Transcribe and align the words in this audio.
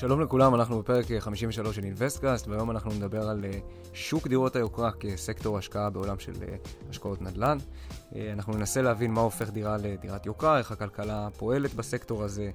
שלום 0.00 0.20
לכולם, 0.20 0.54
אנחנו 0.54 0.78
בפרק 0.78 1.06
53 1.18 1.76
של 1.76 1.84
Investcast, 1.84 2.48
והיום 2.48 2.70
אנחנו 2.70 2.90
נדבר 2.90 3.28
על 3.28 3.44
אה, 3.44 3.58
שוק 3.92 4.26
דירות 4.26 4.56
היוקרה 4.56 4.92
כסקטור 4.92 5.58
השקעה 5.58 5.90
בעולם 5.90 6.18
של 6.18 6.32
אה, 6.42 6.56
השקעות 6.90 7.22
נדל"ן. 7.22 7.58
אה, 8.14 8.32
אנחנו 8.32 8.52
ננסה 8.52 8.82
להבין 8.82 9.10
מה 9.10 9.20
הופך 9.20 9.50
דירה 9.50 9.76
לדירת 9.76 10.26
יוקרה, 10.26 10.58
איך 10.58 10.72
הכלכלה 10.72 11.28
פועלת 11.38 11.74
בסקטור 11.74 12.24
הזה, 12.24 12.50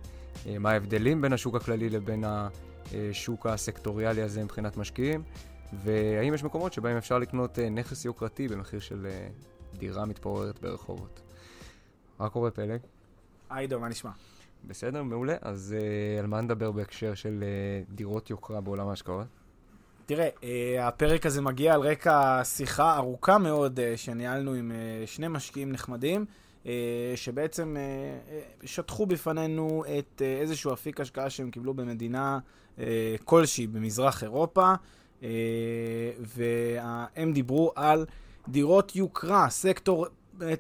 מה 0.60 0.72
ההבדלים 0.72 1.22
בין 1.22 1.34
השוק 1.34 1.56
הכללי 1.56 1.90
לבין 1.90 2.24
השוק 2.28 3.46
הסקטוריאלי 3.46 4.22
הזה 4.22 4.44
מבחינת 4.44 4.78
משקיעים, 4.78 5.24
והאם 5.84 6.34
יש 6.34 6.44
מקומות 6.44 6.74
שבהם 6.74 6.98
אפשר 6.98 7.20
לקנות 7.20 7.60
נכס 7.60 8.06
יוקרתי 8.06 8.48
במחיר 8.48 8.80
של 8.80 9.08
דירה 9.74 10.06
מתפוררת 10.06 10.60
ברחובות. 10.60 11.22
מה 12.20 12.30
קורה 12.30 12.52
פלג? 12.52 12.80
היי 13.50 13.68
דו, 13.68 13.80
מה 13.80 13.90
נשמע? 13.90 14.12
בסדר, 14.64 15.04
מעולה. 15.04 15.36
אז 15.42 15.76
uh, 15.78 16.20
על 16.20 16.28
מה 16.28 16.42
נדבר 16.42 16.72
בהקשר 16.72 17.14
של 17.14 17.44
uh, 17.44 17.96
דירות 17.96 18.30
יוקרה 18.30 18.62
בעולם 18.62 18.88
ההשקעות? 18.88 19.26
תראה, 20.06 20.30
uh, 20.42 20.44
הפרק 20.82 21.26
הזה 21.26 21.42
מגיע 21.42 21.74
על 21.74 21.82
רקע 21.82 22.42
שיחה 22.44 22.98
ארוכה 22.98 23.38
מאוד 23.38 23.80
אה, 23.80 23.98
שניהלנו 23.98 24.54
עם 24.54 24.72
אה, 24.72 25.08
שני 25.08 25.28
משקיעים 25.28 25.72
נחמדים, 25.72 26.26
אה, 26.64 26.68
שבעצם 27.16 27.76
אה, 27.76 28.68
שטחו 28.68 29.06
בפנינו 29.06 29.84
את 30.00 30.22
אה, 30.22 30.42
איזשהו 30.42 30.74
אפיק 30.74 31.02
השקעה 31.02 31.30
שהם 31.30 31.52
קיבלו 31.52 31.74
במדינה 31.74 32.40
אה, 32.78 32.82
כלשהי 33.24 33.68
במזרח 33.68 34.24
אירופה, 34.24 34.74
אה, 35.22 35.24
והם 36.20 37.34
דיברו 37.34 37.72
על 37.76 38.06
דירות 38.48 38.96
יוקרה, 38.96 39.50
סקטור 39.50 40.06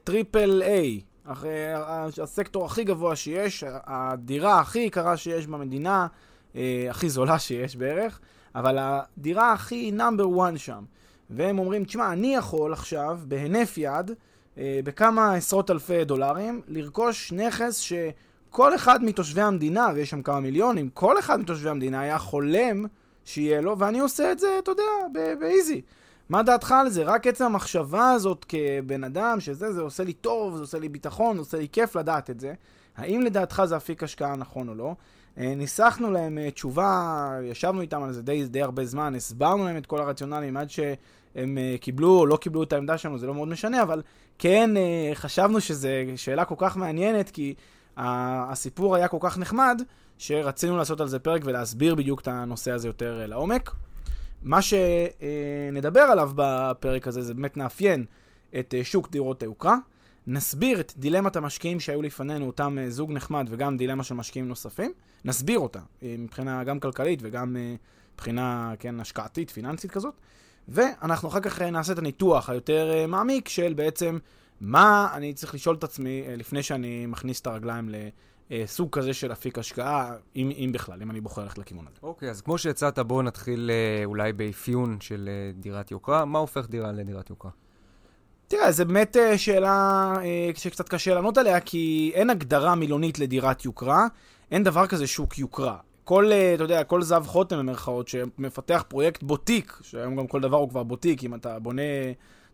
triple 0.03 0.61
אה, 0.65 1.14
A. 1.27 2.23
הסקטור 2.23 2.65
הכי 2.65 2.83
גבוה 2.83 3.15
שיש, 3.15 3.63
הדירה 3.67 4.59
הכי 4.59 4.79
יקרה 4.79 5.17
שיש 5.17 5.47
במדינה, 5.47 6.07
אה, 6.55 6.87
הכי 6.89 7.09
זולה 7.09 7.39
שיש 7.39 7.75
בערך, 7.75 8.19
אבל 8.55 8.77
הדירה 8.79 9.53
הכי 9.53 9.91
נאמבר 9.91 10.25
1 10.49 10.57
שם. 10.57 10.83
והם 11.29 11.59
אומרים, 11.59 11.83
תשמע, 11.83 12.13
אני 12.13 12.35
יכול 12.35 12.73
עכשיו, 12.73 13.19
בהינף 13.27 13.77
יד, 13.77 14.11
אה, 14.57 14.79
בכמה 14.83 15.33
עשרות 15.33 15.71
אלפי 15.71 16.05
דולרים, 16.05 16.61
לרכוש 16.67 17.31
נכס 17.31 17.77
שכל 17.77 18.75
אחד 18.75 19.03
מתושבי 19.03 19.41
המדינה, 19.41 19.89
ויש 19.95 20.09
שם 20.09 20.21
כמה 20.21 20.39
מיליונים, 20.39 20.89
כל 20.89 21.19
אחד 21.19 21.39
מתושבי 21.39 21.69
המדינה 21.69 22.01
היה 22.01 22.17
חולם 22.17 22.85
שיהיה 23.25 23.61
לו, 23.61 23.79
ואני 23.79 23.99
עושה 23.99 24.31
את 24.31 24.39
זה, 24.39 24.47
אתה 24.59 24.71
יודע, 24.71 24.83
באיזי. 25.39 25.81
מה 26.29 26.43
דעתך 26.43 26.71
על 26.71 26.89
זה? 26.89 27.03
רק 27.03 27.27
עצם 27.27 27.43
המחשבה 27.45 28.11
הזאת 28.11 28.45
כבן 28.49 29.03
אדם, 29.03 29.39
שזה, 29.39 29.73
זה 29.73 29.81
עושה 29.81 30.03
לי 30.03 30.13
טוב, 30.13 30.55
זה 30.55 30.61
עושה 30.61 30.79
לי 30.79 30.89
ביטחון, 30.89 31.35
זה 31.35 31.41
עושה 31.41 31.57
לי 31.57 31.67
כיף 31.71 31.95
לדעת 31.95 32.29
את 32.29 32.39
זה. 32.39 32.53
האם 32.97 33.21
לדעתך 33.21 33.61
זה 33.65 33.77
אפיק 33.77 34.03
השקעה 34.03 34.35
נכון 34.35 34.69
או 34.69 34.75
לא? 34.75 34.95
אה, 35.37 35.53
ניסחנו 35.55 36.11
להם 36.11 36.37
אה, 36.37 36.51
תשובה, 36.51 37.31
ישבנו 37.43 37.81
איתם 37.81 38.03
על 38.03 38.13
זה 38.13 38.21
די, 38.21 38.47
די 38.47 38.61
הרבה 38.61 38.85
זמן, 38.85 39.15
הסברנו 39.15 39.65
להם 39.65 39.77
את 39.77 39.85
כל 39.85 40.01
הרציונלים 40.01 40.57
עד 40.57 40.69
שהם 40.69 41.57
אה, 41.57 41.75
קיבלו 41.81 42.19
או 42.19 42.25
לא 42.25 42.37
קיבלו 42.37 42.63
את 42.63 42.73
העמדה 42.73 42.97
שלנו, 42.97 43.17
זה 43.17 43.27
לא 43.27 43.33
מאוד 43.33 43.47
משנה, 43.47 43.81
אבל 43.81 44.01
כן 44.39 44.69
חשבנו 45.13 45.61
שזו 45.61 45.89
שאלה 46.15 46.45
כל 46.45 46.55
כך 46.57 46.77
מעניינת, 46.77 47.29
כי 47.29 47.53
הסיפור 47.97 48.95
היה 48.95 49.07
כל 49.07 49.17
כך 49.19 49.37
נחמד, 49.37 49.81
שרצינו 50.17 50.77
לעשות 50.77 51.01
על 51.01 51.07
זה 51.07 51.19
פרק 51.19 51.41
ולהסביר 51.45 51.95
בדיוק 51.95 52.21
את 52.21 52.27
הנושא 52.27 52.71
הזה 52.71 52.87
יותר 52.87 53.23
לעומק. 53.27 53.71
מה 54.45 54.59
שנדבר 54.61 55.99
עליו 55.99 56.31
בפרק 56.35 57.07
הזה 57.07 57.21
זה 57.21 57.33
באמת 57.33 57.57
נאפיין 57.57 58.05
את 58.59 58.73
אה, 58.77 58.83
שוק 58.83 59.11
דירות 59.11 59.43
היוקרה, 59.43 59.77
נסביר 60.27 60.79
את 60.79 60.93
דילמת 60.97 61.35
המשקיעים 61.35 61.79
שהיו 61.79 62.01
לפנינו, 62.01 62.47
אותם 62.47 62.77
אה, 62.79 62.89
זוג 62.89 63.11
נחמד 63.11 63.47
וגם 63.49 63.77
דילמה 63.77 64.03
של 64.03 64.15
משקיעים 64.15 64.47
נוספים, 64.47 64.91
נסביר 65.25 65.59
אותה 65.59 65.79
אה, 66.03 66.15
מבחינה 66.19 66.63
גם 66.63 66.79
כלכלית 66.79 67.19
וגם 67.21 67.55
מבחינה, 68.13 68.73
כן, 68.79 68.99
השקעתית, 68.99 69.49
פיננסית 69.49 69.91
כזאת, 69.91 70.13
ואנחנו 70.67 71.29
אחר 71.29 71.39
כך 71.39 71.61
נעשה 71.61 71.93
את 71.93 71.97
הניתוח 71.97 72.49
היותר 72.49 73.05
מעמיק 73.07 73.49
של 73.49 73.73
בעצם 73.73 74.17
מה 74.61 75.09
אני 75.13 75.33
צריך 75.33 75.55
לשאול 75.55 75.75
את 75.75 75.83
עצמי 75.83 76.23
לפני 76.37 76.63
שאני 76.63 77.05
מכניס 77.05 77.41
את 77.41 77.47
הרגליים 77.47 77.89
ל... 77.89 77.95
אה, 78.51 78.63
סוג 78.65 78.89
כזה 78.91 79.13
של 79.13 79.31
אפיק 79.31 79.59
השקעה, 79.59 80.15
אם, 80.35 80.51
אם 80.57 80.71
בכלל, 80.73 81.01
אם 81.01 81.11
אני 81.11 81.21
בוחר 81.21 81.43
ללכת 81.43 81.57
לכיוון 81.57 81.85
הזה. 81.87 81.97
אוקיי, 82.03 82.27
okay, 82.27 82.31
אז 82.31 82.41
כמו 82.41 82.57
שהצעת, 82.57 82.99
בואו 82.99 83.21
נתחיל 83.21 83.71
אה, 83.73 84.05
אולי 84.05 84.33
באפיון 84.33 84.97
של 85.01 85.29
אה, 85.31 85.51
דירת 85.53 85.91
יוקרה. 85.91 86.25
מה 86.25 86.39
הופך 86.39 86.69
דירה 86.69 86.91
לדירת 86.91 87.29
יוקרה? 87.29 87.51
תראה, 88.47 88.71
זו 88.71 88.85
באמת 88.85 89.17
שאלה 89.37 90.13
שקצת 90.55 90.89
קשה 90.89 91.13
לענות 91.15 91.37
עליה, 91.37 91.59
כי 91.59 92.11
אין 92.15 92.29
הגדרה 92.29 92.75
מילונית 92.75 93.19
לדירת 93.19 93.65
יוקרה, 93.65 94.07
אין 94.51 94.63
דבר 94.63 94.87
כזה 94.87 95.07
שוק 95.07 95.39
יוקרה. 95.39 95.77
כל, 96.03 96.31
אתה 96.55 96.63
יודע, 96.63 96.83
כל 96.83 97.01
זב 97.01 97.23
חוטם 97.27 97.57
במרכאות, 97.57 98.07
שמפתח 98.07 98.83
פרויקט 98.87 99.23
בוטיק, 99.23 99.79
שהיום 99.81 100.15
גם 100.15 100.27
כל 100.27 100.41
דבר 100.41 100.57
הוא 100.57 100.69
כבר 100.69 100.83
בוטיק, 100.83 101.23
אם 101.23 101.35
אתה 101.35 101.59
בונה, 101.59 101.81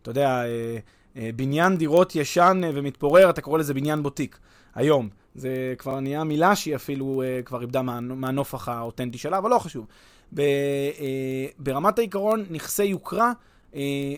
אתה 0.02 0.10
יודע, 0.10 0.42
בניין 1.16 1.76
דירות 1.76 2.16
ישן 2.16 2.60
ומתפורר, 2.74 3.30
אתה 3.30 3.40
קורא 3.40 3.58
לזה 3.58 3.74
בניין 3.74 4.02
בוטיק. 4.02 4.38
היום. 4.74 5.08
זה 5.34 5.74
כבר 5.78 6.00
נהיה 6.00 6.24
מילה 6.24 6.56
שהיא 6.56 6.76
אפילו 6.76 7.22
uh, 7.22 7.44
כבר 7.44 7.60
איבדה 7.60 7.82
מה, 7.82 8.00
מהנופח 8.00 8.68
האותנטי 8.68 9.18
שלה, 9.18 9.38
אבל 9.38 9.50
לא 9.50 9.58
חשוב. 9.58 9.86
ב, 10.34 10.42
ברמת 11.58 11.98
העיקרון, 11.98 12.44
נכסי 12.50 12.84
יוקרה, 12.84 13.32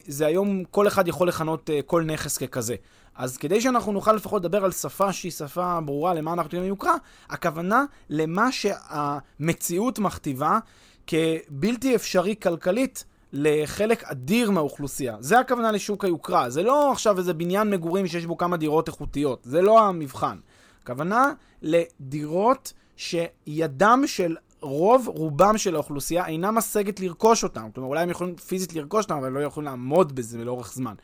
זה 0.07 0.27
היום 0.27 0.65
כל 0.71 0.89
אחד 0.89 1.09
יכול 1.09 1.29
לכנות 1.29 1.71
כל 1.87 2.03
נכס 2.05 2.39
ככזה. 2.39 2.75
אז 3.17 3.37
כדי 3.37 3.61
שאנחנו 3.61 3.93
נוכל 3.93 4.13
לפחות 4.13 4.43
לדבר 4.43 4.65
על 4.65 4.73
שפה 4.73 5.13
שהיא 5.13 5.33
שפה 5.33 5.81
ברורה 5.81 6.15
למה 6.15 6.33
אנחנו 6.33 6.51
קוראים 6.51 6.69
יוקרה, 6.69 6.95
הכוונה 7.29 7.85
למה 8.11 8.53
שהמציאות 8.53 9.99
מכתיבה 9.99 10.59
כבלתי 11.07 11.95
אפשרי 11.95 12.35
כלכלית 12.43 13.05
לחלק 13.37 14.05
אדיר 14.05 14.51
מהאוכלוסייה. 14.51 15.17
זה 15.21 15.39
הכוונה 15.39 15.73
לשוק 15.73 16.05
היוקרה. 16.05 16.51
זה 16.51 16.63
לא 16.63 16.93
עכשיו 16.93 17.19
איזה 17.19 17.35
בניין 17.35 17.71
מגורים 17.71 18.07
שיש 18.07 18.27
בו 18.27 18.37
כמה 18.37 18.57
דירות 18.57 18.89
איכותיות. 18.89 19.41
זה 19.45 19.63
לא 19.63 19.81
המבחן. 19.81 20.37
הכוונה 20.83 21.33
לדירות 21.63 22.73
שידם 22.97 24.03
של 24.07 24.37
רוב 24.61 25.09
רובם 25.09 25.59
של 25.59 25.75
האוכלוסייה 25.75 26.27
אינה 26.27 26.51
משגת 26.51 27.01
לרכוש 27.01 27.45
אותם. 27.45 27.69
כלומר, 27.75 27.89
אולי 27.89 28.03
הם 28.03 28.11
יכולים 28.11 28.37
פיזית 28.37 28.75
לרכוש 28.75 29.05
אותם, 29.05 29.17
אבל 29.17 29.33
לא 29.33 29.41
יכולים 29.41 29.71
לעמוד 29.71 30.15
בזה 30.15 30.45
לאורך 30.45 30.73
זמן. 30.73 30.95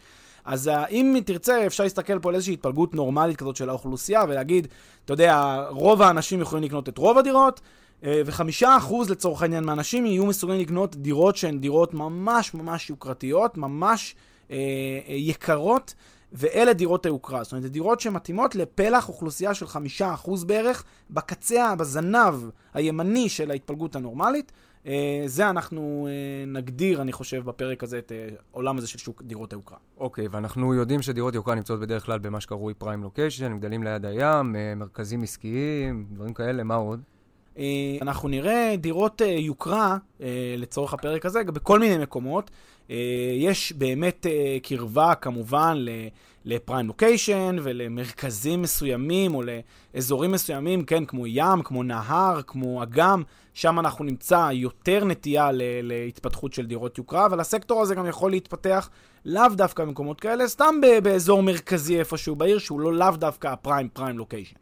אז 0.45 0.69
uh, 0.69 0.89
אם 0.91 1.21
תרצה, 1.25 1.67
אפשר 1.67 1.83
להסתכל 1.83 2.19
פה 2.19 2.29
על 2.29 2.35
איזושהי 2.35 2.55
התפלגות 2.55 2.95
נורמלית 2.95 3.37
כזאת 3.37 3.57
של 3.57 3.69
האוכלוסייה, 3.69 4.25
ולהגיד, 4.29 4.69
אתה 5.05 5.13
יודע, 5.13 5.65
רוב 5.71 6.03
האנשים 6.03 6.41
יכולים 6.41 6.65
לקנות 6.65 6.89
את 6.89 6.99
רוב 6.99 7.19
הדירות, 7.19 7.61
וחמישה 8.03 8.77
אחוז 8.77 9.11
לצורך 9.11 9.43
העניין 9.43 9.65
מהאנשים 9.65 10.07
יהיו 10.07 10.27
מסוגלים 10.27 10.61
לקנות 10.61 10.97
דירות 10.97 11.37
שהן 11.37 11.59
דירות 11.59 11.95
ממש 11.95 12.55
ממש 12.55 12.91
יוקרתיות, 12.91 13.57
ממש 13.57 14.15
uh, 14.49 14.51
uh, 14.51 14.55
יקרות. 15.09 15.95
ואלה 16.33 16.73
דירות 16.73 17.07
היוקרה. 17.07 17.45
זאת 17.45 17.53
אומרת, 17.53 17.63
זה 17.63 17.69
דירות 17.69 18.01
שמתאימות 18.01 18.55
לפלח 18.55 19.09
אוכלוסייה 19.09 19.55
של 19.55 19.67
חמישה 19.67 20.15
אחוז 20.15 20.45
בערך, 20.45 20.85
בקצה, 21.11 21.75
בזנב 21.75 22.35
הימני 22.75 23.29
של 23.29 23.51
ההתפלגות 23.51 23.97
הנורמלית. 23.97 24.53
אה, 24.87 25.23
זה 25.27 25.51
אנחנו 25.51 26.09
אה, 26.11 26.47
נגדיר, 26.47 27.03
אני 27.03 27.13
חושב, 27.13 27.43
בפרק 27.45 27.83
הזה, 27.83 27.99
את 27.99 28.13
העולם 28.53 28.75
אה, 28.75 28.79
הזה 28.79 28.89
של 28.89 28.99
שוק 28.99 29.23
דירות 29.23 29.53
היוקרה. 29.53 29.79
אוקיי, 29.99 30.27
okay, 30.27 30.29
ואנחנו 30.31 30.75
יודעים 30.75 31.03
שדירות 31.03 31.35
יוקרה 31.35 31.55
נמצאות 31.55 31.81
בדרך 31.81 32.07
כלל 32.07 32.19
במה 32.19 32.41
שקרוי 32.41 32.75
פריים 32.75 33.03
לוקיישן, 33.03 33.59
גדלים 33.59 33.83
ליד 33.83 34.07
הים, 34.07 34.57
מרכזים 34.77 35.23
עסקיים, 35.23 36.07
דברים 36.13 36.35
כאלה, 36.35 36.63
מה 36.63 36.75
עוד? 36.75 37.01
אה, 37.59 37.99
אנחנו 38.03 38.29
נראה 38.29 38.75
דירות 38.79 39.23
אה, 39.23 39.27
יוקרה, 39.27 39.97
אה, 40.21 40.55
לצורך 40.59 40.95
הפרק 40.95 41.27
הזה, 41.27 41.45
בכל 41.45 41.79
מיני 41.79 41.99
מקומות. 41.99 42.51
יש 43.39 43.73
באמת 43.73 44.27
קרבה 44.63 45.15
כמובן 45.15 45.85
לפריים 46.45 46.87
לוקיישן 46.87 47.57
ולמרכזים 47.63 48.63
מסוימים 48.63 49.35
או 49.35 49.43
לאזורים 49.95 50.33
מסוימים, 50.33 50.85
כן, 50.85 51.05
כמו 51.05 51.27
ים, 51.27 51.63
כמו 51.65 51.83
נהר, 51.83 52.41
כמו 52.47 52.83
אגם, 52.83 53.23
שם 53.55 53.79
אנחנו 53.79 54.05
נמצא 54.05 54.49
יותר 54.53 55.05
נטייה 55.05 55.51
להתפתחות 55.83 56.53
של 56.53 56.67
דירות 56.67 56.99
יוקרה, 56.99 57.27
אבל 57.27 57.41
הסקטור 57.41 57.83
הזה 57.83 57.95
גם 57.95 58.07
יכול 58.07 58.31
להתפתח 58.31 58.91
לאו 59.25 59.49
דווקא 59.55 59.85
במקומות 59.85 60.21
כאלה, 60.21 60.49
סתם 60.49 60.75
באזור 61.03 61.43
מרכזי 61.43 61.99
איפשהו 61.99 62.37
בעיר, 62.37 62.59
שהוא 62.59 62.81
לא 62.81 62.93
לאו 62.93 63.11
דווקא 63.11 63.49
הפריים 63.49 63.89
פריים 63.89 64.19
לוקיישן. 64.19 64.60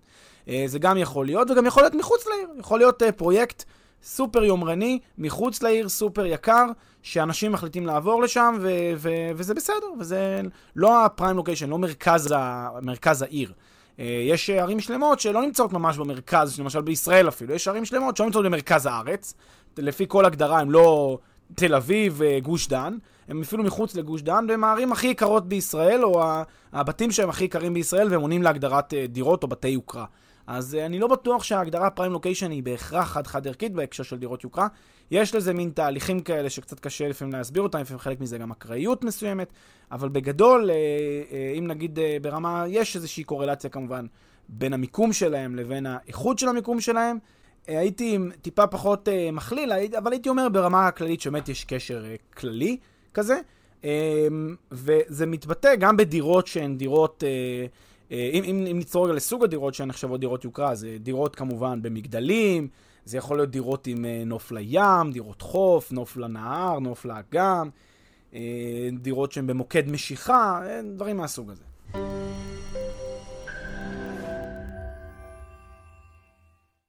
אה, 0.48 0.64
זה 0.66 0.78
גם 0.78 0.96
יכול 0.96 1.26
להיות, 1.26 1.50
וגם 1.50 1.66
יכול 1.66 1.82
להיות 1.82 1.94
מחוץ 1.94 2.26
לעיר. 2.26 2.48
יכול 2.58 2.78
להיות 2.78 3.02
אה, 3.02 3.12
פרויקט 3.12 3.64
סופר 4.02 4.44
יומרני, 4.44 4.98
מחוץ 5.18 5.62
לעיר, 5.62 5.88
סופר 5.88 6.26
יקר, 6.26 6.64
שאנשים 7.02 7.52
מחליטים 7.52 7.86
לעבור 7.86 8.22
לשם, 8.22 8.56
ו- 8.60 8.92
ו- 8.96 9.30
וזה 9.36 9.54
בסדר, 9.54 9.86
וזה 9.98 10.40
לא 10.76 11.04
הפריים 11.04 11.36
לוקיישן, 11.36 11.70
לא 11.70 11.78
מרכז, 11.78 12.32
ה- 12.36 12.68
מרכז 12.82 13.22
העיר. 13.22 13.52
אה, 13.98 14.04
יש 14.28 14.50
ערים 14.50 14.80
שלמות 14.80 15.20
שלא 15.20 15.42
נמצאות 15.42 15.72
ממש 15.72 15.96
במרכז, 15.98 16.60
למשל 16.60 16.80
בישראל 16.80 17.28
אפילו, 17.28 17.54
יש 17.54 17.68
ערים 17.68 17.84
שלמות 17.84 18.16
שלא 18.16 18.26
נמצאות 18.26 18.44
במרכז 18.44 18.86
הארץ, 18.86 19.34
לפי 19.78 20.04
כל 20.08 20.24
הגדרה 20.24 20.60
הם 20.60 20.70
לא 20.70 21.18
תל 21.54 21.74
אביב, 21.74 22.20
גוש 22.42 22.68
דן, 22.68 22.96
הם 23.28 23.42
אפילו 23.42 23.64
מחוץ 23.64 23.94
לגוש 23.94 24.22
דן, 24.22 24.46
והם 24.48 24.64
הערים 24.64 24.92
הכי 24.92 25.06
יקרות 25.06 25.48
בישראל, 25.48 26.04
או 26.04 26.22
הבתים 26.72 27.10
שהם 27.10 27.28
הכי 27.28 27.44
יקרים 27.44 27.74
בישראל, 27.74 28.08
והם 28.10 28.20
עונים 28.20 28.42
להגדרת 28.42 28.94
דירות 29.08 29.42
או 29.42 29.48
בתי 29.48 29.68
יוקרה. 29.68 30.04
אז 30.48 30.76
uh, 30.80 30.86
אני 30.86 30.98
לא 30.98 31.06
בטוח 31.06 31.42
שההגדרה 31.42 31.90
פריים 31.90 32.12
לוקיישן 32.12 32.50
היא 32.50 32.62
בהכרח 32.62 33.08
חד-חד 33.12 33.46
ערכית 33.46 33.72
בהקשר 33.72 34.02
של 34.02 34.18
דירות 34.18 34.44
יוקרה. 34.44 34.68
יש 35.10 35.34
לזה 35.34 35.54
מין 35.54 35.70
תהליכים 35.70 36.20
כאלה 36.20 36.50
שקצת 36.50 36.80
קשה 36.80 37.08
לפעמים 37.08 37.32
להסביר 37.32 37.62
אותם, 37.62 37.78
לפעמים 37.78 37.98
חלק 37.98 38.20
מזה 38.20 38.38
גם 38.38 38.50
אקראיות 38.50 39.04
מסוימת, 39.04 39.52
אבל 39.92 40.08
בגדול, 40.08 40.70
uh, 40.70 40.72
uh, 40.72 41.58
אם 41.58 41.66
נגיד 41.66 41.98
ברמה, 42.22 42.64
יש 42.68 42.96
איזושהי 42.96 43.24
קורלציה 43.24 43.70
כמובן 43.70 44.06
בין 44.48 44.72
המיקום 44.72 45.12
שלהם 45.12 45.56
לבין 45.56 45.86
האיכות 45.86 46.38
של 46.38 46.48
המיקום 46.48 46.80
שלהם. 46.80 47.18
הייתי 47.66 48.18
טיפה 48.42 48.66
פחות 48.66 49.08
מכליל, 49.32 49.72
אבל 49.98 50.12
הייתי 50.12 50.28
אומר 50.28 50.48
ברמה 50.48 50.86
הכללית 50.86 51.20
שבאמת 51.20 51.48
יש 51.48 51.64
קשר 51.64 52.04
כללי 52.36 52.76
כזה. 53.14 53.40
Um, 53.82 53.84
וזה 54.72 55.26
מתבטא 55.26 55.74
גם 55.74 55.96
בדירות 55.96 56.46
שהן 56.46 56.76
דירות... 56.76 57.24
אה, 58.12 58.30
אם, 58.32 58.44
אם, 58.44 58.66
אם 58.70 58.78
נצטור 58.78 59.04
רגע 59.04 59.14
לסוג 59.14 59.44
הדירות 59.44 59.74
שהן 59.74 59.88
נחשבות 59.88 60.20
דירות 60.20 60.44
יוקרה, 60.44 60.74
זה 60.74 60.96
דירות 61.00 61.36
כמובן 61.36 61.82
במגדלים, 61.82 62.68
זה 63.04 63.18
יכול 63.18 63.36
להיות 63.36 63.50
דירות 63.50 63.86
עם 63.86 64.04
אה, 64.04 64.22
נוף 64.26 64.52
לים, 64.52 65.12
דירות 65.12 65.42
חוף, 65.42 65.92
נוף 65.92 66.16
לנהר, 66.16 66.78
נוף 66.78 67.04
לאגם, 67.04 67.70
אה, 68.34 68.88
דירות 68.92 69.32
שהן 69.32 69.46
במוקד 69.46 69.88
משיכה, 69.88 70.60
דברים 70.94 71.16
מהסוג 71.16 71.50
הזה. 71.50 71.64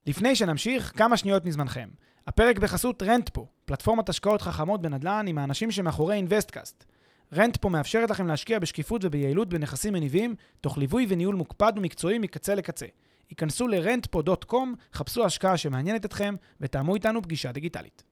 לפני 0.07 0.35
שנמשיך, 0.35 0.93
כמה 0.97 1.17
שניות 1.17 1.45
מזמנכם. 1.45 1.89
הפרק 2.27 2.59
בחסות 2.59 3.03
Rentpo, 3.03 3.47
פלטפורמת 3.65 4.09
השקעות 4.09 4.41
חכמות 4.41 4.81
בנדל"ן 4.81 5.25
עם 5.27 5.37
האנשים 5.37 5.71
שמאחורי 5.71 6.15
Investcast. 6.15 6.85
Rentpo 7.33 7.69
מאפשרת 7.69 8.09
לכם 8.09 8.27
להשקיע 8.27 8.59
בשקיפות 8.59 9.05
וביעילות 9.05 9.49
בנכסים 9.49 9.93
מניבים, 9.93 10.35
תוך 10.61 10.77
ליווי 10.77 11.05
וניהול 11.09 11.35
מוקפד 11.35 11.73
ומקצועי 11.75 12.19
מקצה 12.19 12.55
לקצה. 12.55 12.85
היכנסו 13.29 13.67
ל-rentpo.com, 13.67 14.55
חפשו 14.93 15.25
השקעה 15.25 15.57
שמעניינת 15.57 16.05
אתכם, 16.05 16.35
ותאמו 16.61 16.95
איתנו 16.95 17.21
פגישה 17.21 17.51
דיגיטלית. 17.51 18.03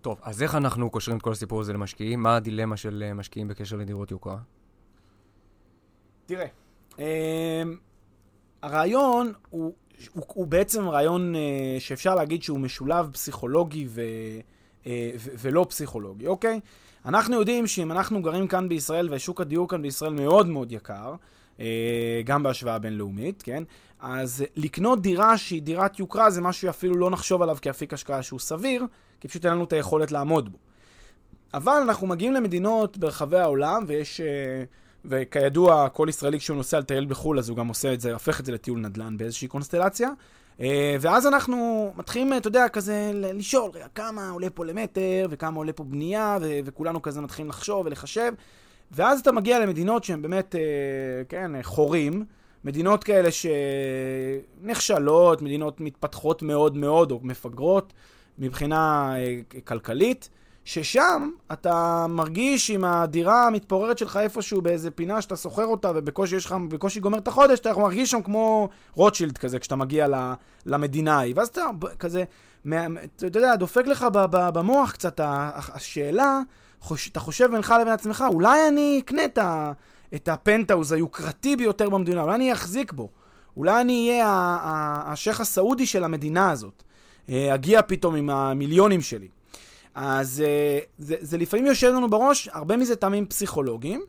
טוב, 0.00 0.18
אז 0.22 0.42
איך 0.42 0.54
אנחנו 0.54 0.90
קושרים 0.90 1.16
את 1.16 1.22
כל 1.22 1.32
הסיפור 1.32 1.60
הזה 1.60 1.72
למשקיעים? 1.72 2.22
מה 2.22 2.36
הדילמה 2.36 2.76
של 2.76 3.02
אה, 3.06 3.14
משקיעים 3.14 3.48
בקשר 3.48 3.76
לדירות 3.76 4.10
יוקרה? 4.10 4.38
תראה, 6.26 6.46
אה, 6.98 7.62
הרעיון 8.62 9.32
הוא 9.50 9.74
הוא, 10.12 10.24
הוא 10.26 10.46
בעצם 10.46 10.88
רעיון 10.88 11.34
uh, 11.34 11.38
שאפשר 11.80 12.14
להגיד 12.14 12.42
שהוא 12.42 12.58
משולב 12.60 13.10
פסיכולוגי 13.12 13.86
ו, 13.88 14.00
uh, 14.84 14.86
ו, 15.18 15.30
ולא 15.38 15.66
פסיכולוגי, 15.68 16.26
אוקיי? 16.26 16.60
אנחנו 17.04 17.34
יודעים 17.34 17.66
שאם 17.66 17.92
אנחנו 17.92 18.22
גרים 18.22 18.48
כאן 18.48 18.68
בישראל 18.68 19.08
ושוק 19.14 19.40
הדיור 19.40 19.68
כאן 19.68 19.82
בישראל 19.82 20.12
מאוד 20.12 20.46
מאוד 20.46 20.72
יקר, 20.72 21.14
uh, 21.56 21.60
גם 22.24 22.42
בהשוואה 22.42 22.78
בינלאומית, 22.78 23.42
כן? 23.42 23.62
אז 24.00 24.44
לקנות 24.56 25.02
דירה 25.02 25.38
שהיא 25.38 25.62
דירת 25.62 25.98
יוקרה 25.98 26.30
זה 26.30 26.40
משהו 26.40 26.62
שאפילו 26.62 26.94
לא 26.96 27.10
נחשוב 27.10 27.42
עליו 27.42 27.56
כאפיק 27.62 27.92
השקעה 27.92 28.22
שהוא 28.22 28.40
סביר, 28.40 28.84
כי 29.20 29.28
פשוט 29.28 29.44
אין 29.44 29.52
לנו 29.52 29.64
את 29.64 29.72
היכולת 29.72 30.12
לעמוד 30.12 30.52
בו. 30.52 30.58
אבל 31.54 31.80
אנחנו 31.82 32.06
מגיעים 32.06 32.32
למדינות 32.32 32.96
ברחבי 32.98 33.38
העולם 33.38 33.84
ויש... 33.86 34.20
Uh, 34.20 34.85
וכידוע, 35.08 35.88
כל 35.88 36.06
ישראלי 36.08 36.38
כשהוא 36.38 36.56
נוסע 36.56 36.78
לטייל 36.78 37.04
בחו"ל, 37.04 37.38
אז 37.38 37.48
הוא 37.48 37.56
גם 37.56 37.68
עושה 37.68 37.92
את 37.92 38.00
זה, 38.00 38.12
הופך 38.12 38.40
את 38.40 38.46
זה 38.46 38.52
לטיול 38.52 38.80
נדל"ן 38.80 39.16
באיזושהי 39.16 39.48
קונסטלציה. 39.48 40.10
אה, 40.60 40.96
ואז 41.00 41.26
אנחנו 41.26 41.92
מתחילים, 41.96 42.32
אתה 42.36 42.48
יודע, 42.48 42.68
כזה 42.68 43.10
לשאול, 43.14 43.70
רגע, 43.74 43.86
כמה 43.94 44.30
עולה 44.30 44.50
פה 44.50 44.64
למטר, 44.64 45.26
וכמה 45.30 45.56
עולה 45.56 45.72
פה 45.72 45.84
בנייה, 45.84 46.38
ו- 46.40 46.58
וכולנו 46.64 47.02
כזה 47.02 47.20
מתחילים 47.20 47.48
לחשוב 47.48 47.86
ולחשב. 47.86 48.32
ואז 48.92 49.20
אתה 49.20 49.32
מגיע 49.32 49.58
למדינות 49.60 50.04
שהן 50.04 50.22
באמת, 50.22 50.54
אה, 50.54 50.60
כן, 51.28 51.52
חורים, 51.62 52.24
מדינות 52.64 53.04
כאלה 53.04 53.28
שנחשלות, 54.62 55.42
מדינות 55.42 55.80
מתפתחות 55.80 56.42
מאוד 56.42 56.76
מאוד, 56.76 57.10
או 57.10 57.20
מפגרות 57.22 57.92
מבחינה 58.38 59.12
אה, 59.16 59.60
כלכלית. 59.64 60.30
ששם 60.66 61.30
אתה 61.52 62.06
מרגיש 62.08 62.70
עם 62.70 62.84
הדירה 62.84 63.46
המתפוררת 63.46 63.98
שלך 63.98 64.16
איפשהו 64.16 64.62
באיזה 64.62 64.90
פינה 64.90 65.22
שאתה 65.22 65.36
שוכר 65.36 65.64
אותה 65.64 65.90
ובקושי 65.94 66.36
יש 66.36 66.46
לך, 66.46 66.54
בקושי 66.68 67.00
גומר 67.00 67.18
את 67.18 67.28
החודש, 67.28 67.58
אתה 67.58 67.78
מרגיש 67.78 68.10
שם 68.10 68.22
כמו 68.22 68.68
רוטשילד 68.94 69.38
כזה 69.38 69.58
כשאתה 69.58 69.76
מגיע 69.76 70.06
למדינה 70.66 71.18
ההיא. 71.18 71.34
ואז 71.36 71.48
אתה 71.48 71.62
כזה, 71.98 72.24
אתה 73.16 73.26
יודע, 73.38 73.56
דופק 73.56 73.86
לך 73.86 74.06
במוח 74.30 74.92
קצת 74.92 75.20
השאלה, 75.24 76.40
אתה 77.12 77.20
חושב 77.20 77.50
בינך 77.50 77.74
לבין 77.80 77.92
עצמך, 77.92 78.24
אולי 78.28 78.68
אני 78.68 79.02
אקנה 79.04 79.22
את, 80.14 80.28
הפנטאוז 80.28 80.92
היוקרתי 80.92 81.56
ביותר 81.56 81.90
במדינה, 81.90 82.22
אולי 82.22 82.34
אני 82.34 82.52
אחזיק 82.52 82.92
בו. 82.92 83.08
אולי 83.56 83.80
אני 83.80 84.08
אהיה 84.10 84.58
השייח 85.06 85.40
הסעודי 85.40 85.86
של 85.86 86.04
המדינה 86.04 86.50
הזאת. 86.50 86.82
אה, 87.28 87.54
אגיע 87.54 87.82
פתאום 87.82 88.14
עם 88.14 88.30
המיליונים 88.30 89.00
שלי. 89.00 89.35
אז 89.96 90.42
אה, 90.46 90.78
זה, 90.98 91.16
זה 91.20 91.38
לפעמים 91.38 91.66
יושב 91.66 91.86
לנו 91.88 92.10
בראש, 92.10 92.48
הרבה 92.52 92.76
מזה 92.76 92.96
טעמים 92.96 93.26
פסיכולוגיים, 93.26 94.04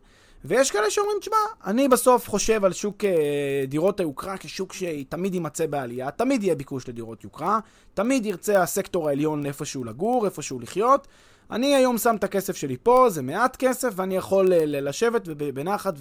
ויש 0.45 0.72
כאלה 0.72 0.89
שאומרים, 0.89 1.18
תשמע, 1.19 1.36
אני 1.66 1.88
בסוף 1.88 2.30
חושב 2.30 2.66
על 2.66 2.74
שוק 2.74 3.06
אה, 3.06 3.66
דירות 3.68 4.00
היוקרה 4.00 4.38
כשוק 4.38 4.74
שתמיד 4.74 5.34
יימצא 5.34 5.66
בעלייה, 5.66 6.12
תמיד 6.12 6.44
יהיה 6.44 6.56
ביקוש 6.56 6.88
לדירות 6.89 7.24
יוקרה, 7.24 7.60
תמיד 7.94 8.25
ירצה 8.25 8.62
הסקטור 8.62 9.10
העליון 9.10 9.46
איפשהו 9.46 9.84
לגור, 9.84 10.25
איפשהו 10.25 10.60
לחיות. 10.60 11.08
אני 11.51 11.75
היום 11.75 11.98
שם 11.98 12.16
את 12.16 12.24
הכסף 12.24 12.56
שלי 12.56 12.77
פה, 12.84 13.10
זה 13.10 13.22
מעט 13.22 13.56
כסף, 13.56 13.94
ואני 13.96 14.16
יכול 14.16 14.54
אה, 14.54 14.66
לשבת 14.66 15.27
בנחת 15.27 15.94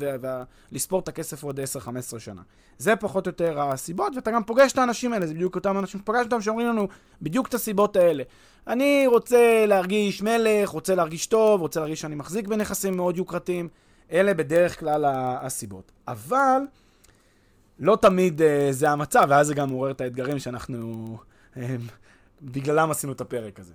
ולספור 0.72 1.00
את 1.00 1.08
הכסף 1.08 1.42
עוד 1.42 1.60
10-15 1.60 2.18
שנה. 2.18 2.42
זה 2.78 2.96
פחות 2.96 3.26
או 3.26 3.30
יותר 3.30 3.60
הסיבות, 3.60 4.12
ואתה 4.16 4.30
גם 4.30 4.44
פוגש 4.44 4.72
את 4.72 4.78
האנשים 4.78 5.12
האלה, 5.12 5.26
זה 5.26 5.34
בדיוק 5.34 5.54
אותם 5.54 5.78
אנשים 5.78 6.00
שפגשת 6.00 6.24
אותם 6.24 6.40
שאומרים 6.40 6.66
לנו 6.66 6.88
בדיוק 7.22 7.48
את 7.48 7.54
הסיבות 7.54 7.96
האלה. 7.96 8.22
אני 8.66 9.06
רוצה 9.06 9.64
להרגיש 9.66 10.22
מלך, 10.22 10.68
רוצה 10.68 10.94
להרגיש 10.94 11.26
טוב, 11.26 11.60
רוצה 11.60 11.80
להרגיש 11.80 12.00
שאני 12.00 12.14
מחזיק 12.14 12.48
בנכסים 12.48 12.96
מאוד 12.96 13.16
יוקרתיים. 13.16 13.68
אלה 14.12 14.34
בדרך 14.34 14.80
כלל 14.80 15.04
הסיבות. 15.40 15.92
אבל 16.08 16.60
לא 17.78 17.98
תמיד 18.00 18.40
uh, 18.40 18.44
זה 18.70 18.90
המצב, 18.90 19.26
ואז 19.28 19.46
זה 19.46 19.54
גם 19.54 19.68
מעורר 19.68 19.90
את 19.90 20.00
האתגרים 20.00 20.38
שאנחנו... 20.38 21.18
uh, 21.54 21.58
בגללם 22.42 22.90
עשינו 22.90 23.12
את 23.12 23.20
הפרק 23.20 23.60
הזה. 23.60 23.72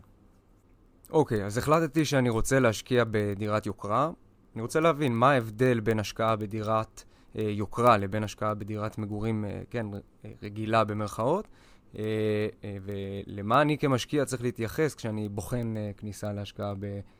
אוקיי, 1.12 1.44
okay, 1.44 1.46
אז 1.46 1.58
החלטתי 1.58 2.06
שאני 2.06 2.30
רוצה 2.30 2.60
להשקיע 2.60 3.04
בדירת 3.12 3.66
יוקרה. 3.66 4.12
אני 4.56 4.62
רוצה 4.62 4.80
להבין 4.80 5.14
מה 5.14 5.32
ההבדל 5.32 5.80
בין 5.80 6.00
השקעה 6.00 6.36
בדירת 6.36 7.04
אה, 7.38 7.42
יוקרה 7.42 7.98
לבין 7.98 8.24
השקעה 8.24 8.54
בדירת 8.54 8.98
מגורים, 8.98 9.46
אה, 9.46 9.62
כן, 9.70 9.86
רגילה 10.44 10.84
במרכאות, 10.84 11.48
אה, 11.98 12.04
אה, 12.64 12.78
ולמה 12.86 13.62
אני 13.62 13.78
כמשקיע 13.78 14.26
צריך 14.26 14.42
להתייחס 14.42 14.96
כשאני 14.96 15.30
בוחן 15.30 15.74
אה, 15.78 15.92
כניסה 15.98 16.34
להשקעה 16.34 16.74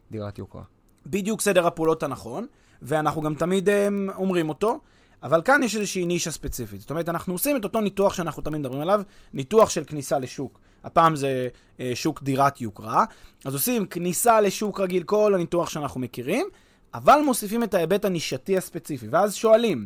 בדירת 0.10 0.38
יוקרה. 0.38 0.64
בדיוק 1.06 1.42
סדר 1.42 1.68
הפעולות 1.68 2.04
הנכון, 2.04 2.48
ואנחנו 2.82 3.22
גם 3.22 3.36
תמיד 3.36 3.70
אה, 3.70 3.88
אומרים 4.16 4.50
אותו. 4.50 4.80
אבל 5.24 5.42
כאן 5.42 5.64
יש 5.64 5.76
איזושהי 5.76 6.06
נישה 6.06 6.32
ספציפית. 6.32 6.82
זאת 6.82 6.90
אומרת, 6.90 7.10
אנחנו 7.10 7.34
עושים 7.34 7.58
את 7.58 7.64
אותו 7.64 7.82
ניתוח 7.82 8.14
שאנחנו 8.14 8.44
תמיד 8.44 8.62
מדברים 8.62 8.82
עליו, 8.82 9.02
ניתוח 9.34 9.70
של 9.70 9.84
כניסה 9.84 10.20
לשוק. 10.20 10.60
הפעם 10.84 11.16
זה 11.16 11.48
אה, 11.80 11.92
שוק 11.94 12.24
דירת 12.24 12.62
יוקרה. 12.62 13.06
אז 13.46 13.54
עושים 13.54 13.86
כניסה 13.86 14.42
לשוק 14.42 14.80
רגיל, 14.80 15.04
כל 15.04 15.36
הניתוח 15.36 15.70
שאנחנו 15.70 16.00
מכירים, 16.00 16.48
אבל 16.94 17.20
מוסיפים 17.26 17.64
את 17.64 17.74
ההיבט 17.74 18.06
הנישתי 18.06 18.58
הספציפי. 18.58 19.08
ואז 19.08 19.36
שואלים, 19.36 19.86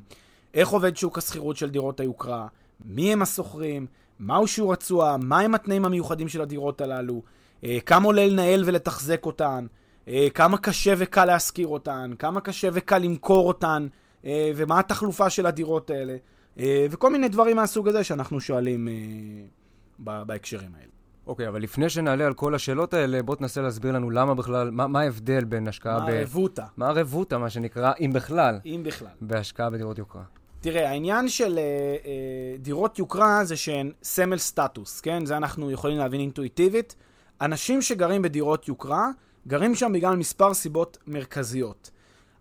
איך 0.54 0.70
עובד 0.70 0.98
שוק 0.98 1.18
השכירות 1.18 1.58
של 1.58 1.70
דירות 1.70 2.00
היוקרה, 2.00 2.48
מי 2.86 3.14
הם 3.14 3.22
השוכרים, 3.22 3.86
מהו 4.20 4.48
שיעור 4.48 4.74
התשואה, 4.74 5.18
מהם 5.18 5.56
התנאים 5.56 5.86
המיוחדים 5.86 6.28
של 6.28 6.42
הדירות 6.42 6.82
הללו, 6.82 7.22
אה, 7.64 7.78
כמה 7.86 8.06
עולה 8.06 8.28
לנהל 8.28 8.64
ולתחזק 8.66 9.26
אותן, 9.26 9.66
אה, 10.08 10.28
כמה 10.34 10.58
קשה 10.58 10.94
וקל 10.98 11.26
להשכיר 11.26 11.68
אותן, 11.68 12.12
כמה 12.20 12.42
קשה 12.42 12.70
וקל 12.74 12.98
למכור 12.98 13.48
אותן, 13.48 13.88
אה, 14.26 14.52
ומה 14.56 14.80
התחלופה 14.80 15.30
של 15.30 15.46
הדירות 15.46 15.90
האלה, 15.90 16.18
אה, 16.60 16.86
וכל 16.92 17.12
מיני 17.12 17.30
דברים 17.30 17.56
מהסוג 17.56 17.88
הזה 17.88 18.04
שאנחנו 18.04 18.42
שואלים 18.42 18.88
אה, 18.88 18.94
בהקשרים 20.00 20.72
האלה. 20.76 20.90
אוקיי, 21.28 21.48
אבל 21.48 21.62
לפני 21.62 21.90
שנעלה 21.90 22.26
על 22.26 22.34
כל 22.34 22.56
השאלות 22.56 22.94
האלה, 22.94 23.24
בוא 23.24 23.36
תנסה 23.36 23.62
להסביר 23.62 23.92
לנו 23.92 24.10
למה 24.10 24.36
בכלל, 24.36 24.72
מה, 24.72 24.88
מה 24.88 25.02
ההבדל 25.02 25.44
בין 25.44 25.68
השקעה 25.68 26.00
מה 26.00 26.06
ב... 26.06 26.10
הרבותא, 26.10 26.64
מה 26.78 26.88
הרבותא, 26.88 27.36
מה 27.36 27.50
שנקרא, 27.50 27.92
אם 28.00 28.12
בכלל, 28.14 28.60
אם 28.66 28.82
בכלל. 28.86 29.08
בהשקעה 29.22 29.70
בדירות 29.70 29.98
יוקרה. 29.98 30.24
תראה, 30.62 30.90
העניין 30.90 31.30
של 31.30 31.58
אה, 31.58 31.62
אה, 31.62 32.58
דירות 32.60 33.00
יוקרה 33.00 33.46
זה 33.46 33.56
שהן 33.56 33.92
סמל 34.04 34.38
סטטוס, 34.38 35.02
כן? 35.02 35.26
זה 35.26 35.38
אנחנו 35.38 35.72
יכולים 35.72 35.98
להבין 35.98 36.20
אינטואיטיבית. 36.20 36.96
אנשים 37.42 37.82
שגרים 37.82 38.22
בדירות 38.22 38.68
יוקרה, 38.68 39.10
גרים 39.48 39.76
שם 39.76 39.92
בגלל 39.94 40.16
מספר 40.16 40.54
סיבות 40.54 40.98
מרכזיות. 41.08 41.92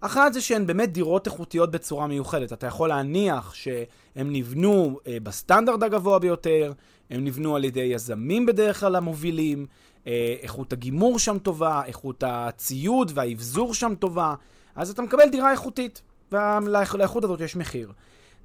אחת 0.00 0.32
זה 0.32 0.40
שהן 0.40 0.66
באמת 0.66 0.92
דירות 0.92 1.26
איכותיות 1.26 1.70
בצורה 1.70 2.06
מיוחדת. 2.06 2.52
אתה 2.52 2.66
יכול 2.66 2.88
להניח 2.88 3.54
שהם 3.54 4.32
נבנו 4.32 5.00
אה, 5.06 5.16
בסטנדרט 5.23 5.82
הגבוה 5.82 6.18
ביותר, 6.18 6.73
הם 7.14 7.25
נבנו 7.25 7.56
על 7.56 7.64
ידי 7.64 7.80
יזמים 7.80 8.47
בדרך 8.47 8.80
כלל 8.80 8.97
המובילים, 8.97 9.66
אה, 10.06 10.35
איכות 10.42 10.73
הגימור 10.73 11.18
שם 11.18 11.38
טובה, 11.38 11.83
איכות 11.87 12.25
הציוד 12.26 13.12
והאבזור 13.14 13.75
שם 13.75 13.94
טובה, 13.99 14.35
אז 14.76 14.90
אתה 14.90 15.02
מקבל 15.02 15.28
דירה 15.28 15.52
איכותית, 15.52 16.02
ולאיכות 16.33 17.25
הזאת 17.25 17.40
יש 17.40 17.56
מחיר. 17.56 17.92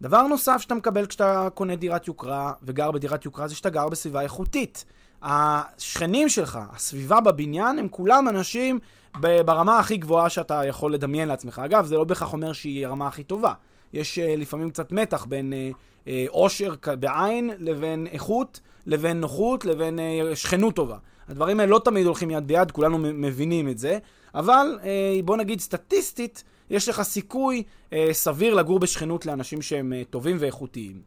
דבר 0.02 0.28
נוסף 0.28 0.58
שאתה 0.62 0.76
מקבל 0.76 1.06
כשאתה 1.06 1.48
קונה 1.54 1.76
דירת 1.76 2.08
יוקרה 2.08 2.54
וגר 2.64 2.92
בדירת 2.92 3.26
יוקרה 3.26 3.48
זה 3.48 3.56
שאתה 3.56 3.70
גר 3.70 3.90
בסביבה 3.90 4.22
איכותית. 4.22 4.86
השכנים 5.22 6.30
שלך, 6.30 6.60
הסביבה 6.76 7.22
בבניין, 7.22 7.80
הם 7.80 7.88
כולם 7.88 8.28
אנשים 8.30 8.80
ברמה 9.20 9.80
הכי 9.80 9.98
גבוהה 9.98 10.30
שאתה 10.30 10.66
יכול 10.66 10.94
לדמיין 10.94 11.28
לעצמך. 11.28 11.62
אגב, 11.66 11.86
זה 11.86 11.96
לא 11.96 12.04
בהכרח 12.04 12.34
אומר 12.34 12.54
שהיא 12.54 12.88
הרמה 12.88 13.08
הכי 13.08 13.24
טובה. 13.24 13.54
יש 13.94 14.20
uh, 14.20 14.22
לפעמים 14.38 14.70
קצת 14.70 14.92
מתח 14.92 15.26
בין 15.26 15.54
uh, 15.54 15.76
uh, 16.06 16.10
עושר 16.30 16.74
בעין 17.00 17.50
לבין 17.58 18.08
איכות, 18.12 18.60
לבין 18.86 19.20
נוחות, 19.20 19.66
לבין 19.66 20.00
שכנות 20.36 20.76
טובה. 20.76 20.98
הדברים 21.28 21.60
האלה 21.60 21.72
לא 21.72 21.82
תמיד 21.86 22.06
הולכים 22.06 22.32
יד 22.32 22.48
ביד, 22.48 22.72
כולנו 22.72 22.98
מבינים 22.98 23.70
את 23.70 23.78
זה, 23.78 23.98
אבל 24.36 24.80
בוא 25.26 25.38
נגיד 25.38 25.60
סטטיסטית, 25.60 26.44
יש 26.70 26.90
לך 26.90 27.02
סיכוי 27.02 27.64
סביר 28.12 28.54
לגור 28.54 28.80
בשכנות 28.80 29.26
לאנשים 29.26 29.62
שהם 29.62 29.94
טובים 30.10 30.38
ואיכותיים. 30.40 31.02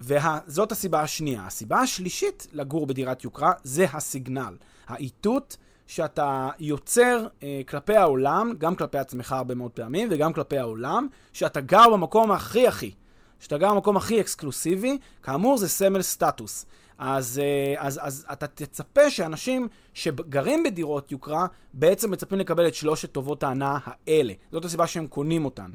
וזאת 0.00 0.72
הסיבה 0.72 1.00
השנייה. 1.00 1.46
הסיבה 1.46 1.80
השלישית 1.80 2.46
לגור 2.52 2.86
בדירת 2.86 3.24
יוקרה 3.24 3.52
זה 3.62 3.86
הסיגנל. 3.92 4.54
האיתות 4.86 5.56
שאתה 5.86 6.50
יוצר 6.58 7.26
אה, 7.42 7.60
כלפי 7.68 7.96
העולם, 7.96 8.52
גם 8.58 8.74
כלפי 8.74 8.98
עצמך 8.98 9.32
הרבה 9.32 9.54
מאוד 9.54 9.70
פעמים, 9.70 10.08
וגם 10.10 10.32
כלפי 10.32 10.58
העולם, 10.58 11.08
שאתה 11.32 11.60
גר 11.60 11.90
במקום 11.92 12.32
הכי 12.32 12.68
הכי. 12.68 12.92
שאתה 13.40 13.58
גר 13.58 13.74
במקום 13.74 13.96
הכי 13.96 14.20
אקסקלוסיבי, 14.20 14.98
כאמור 15.22 15.58
זה 15.58 15.68
סמל 15.68 16.02
סטטוס. 16.02 16.66
אז, 16.98 17.40
אה, 17.44 17.74
אז, 17.78 18.00
אז 18.02 18.26
אתה 18.32 18.46
תצפה 18.46 19.10
שאנשים 19.10 19.68
שגרים 19.94 20.62
בדירות 20.62 21.12
יוקרה, 21.12 21.46
בעצם 21.74 22.10
מצפים 22.10 22.38
לקבל 22.38 22.68
את 22.68 22.74
שלושת 22.74 23.12
טובות 23.12 23.42
ההנאה 23.42 23.78
האלה. 23.84 24.32
זאת 24.52 24.64
הסיבה 24.64 24.86
שהם 24.86 25.06
קונים 25.06 25.44
אותן. 25.44 25.70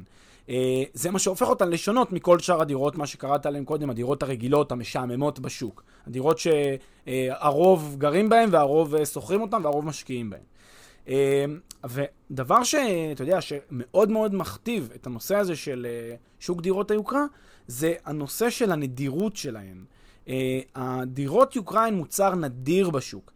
אה, 0.48 0.82
זה 0.94 1.10
מה 1.10 1.18
שהופך 1.18 1.48
אותן 1.48 1.70
לשונות 1.70 2.12
מכל 2.12 2.38
שאר 2.38 2.60
הדירות, 2.60 2.96
מה 2.96 3.06
שקראת 3.06 3.46
עליהן 3.46 3.64
קודם, 3.64 3.90
הדירות 3.90 4.22
הרגילות, 4.22 4.72
המשעממות 4.72 5.38
בשוק. 5.38 5.82
הדירות 6.06 6.38
שהרוב 6.38 7.96
גרים 7.98 8.28
בהן 8.28 8.48
והרוב 8.52 8.94
אה, 8.94 9.06
שוכרים 9.06 9.40
אותן 9.42 9.60
והרוב 9.64 9.84
משקיעים 9.84 10.30
בהן. 10.30 10.40
אה, 11.08 11.44
ודבר 11.84 12.64
שאתה 12.64 13.22
יודע, 13.22 13.40
שמאוד 13.40 14.10
מאוד 14.10 14.34
מכתיב 14.34 14.90
את 14.94 15.06
הנושא 15.06 15.36
הזה 15.36 15.56
של 15.56 15.86
שוק 16.40 16.60
דירות 16.60 16.90
היוקרה, 16.90 17.24
זה 17.66 17.94
הנושא 18.04 18.50
של 18.50 18.72
הנדירות 18.72 19.36
שלהן. 19.36 19.84
הדירות 20.74 21.56
יוקרה 21.56 21.86
הן 21.86 21.94
מוצר 21.94 22.34
נדיר 22.34 22.90
בשוק. 22.90 23.32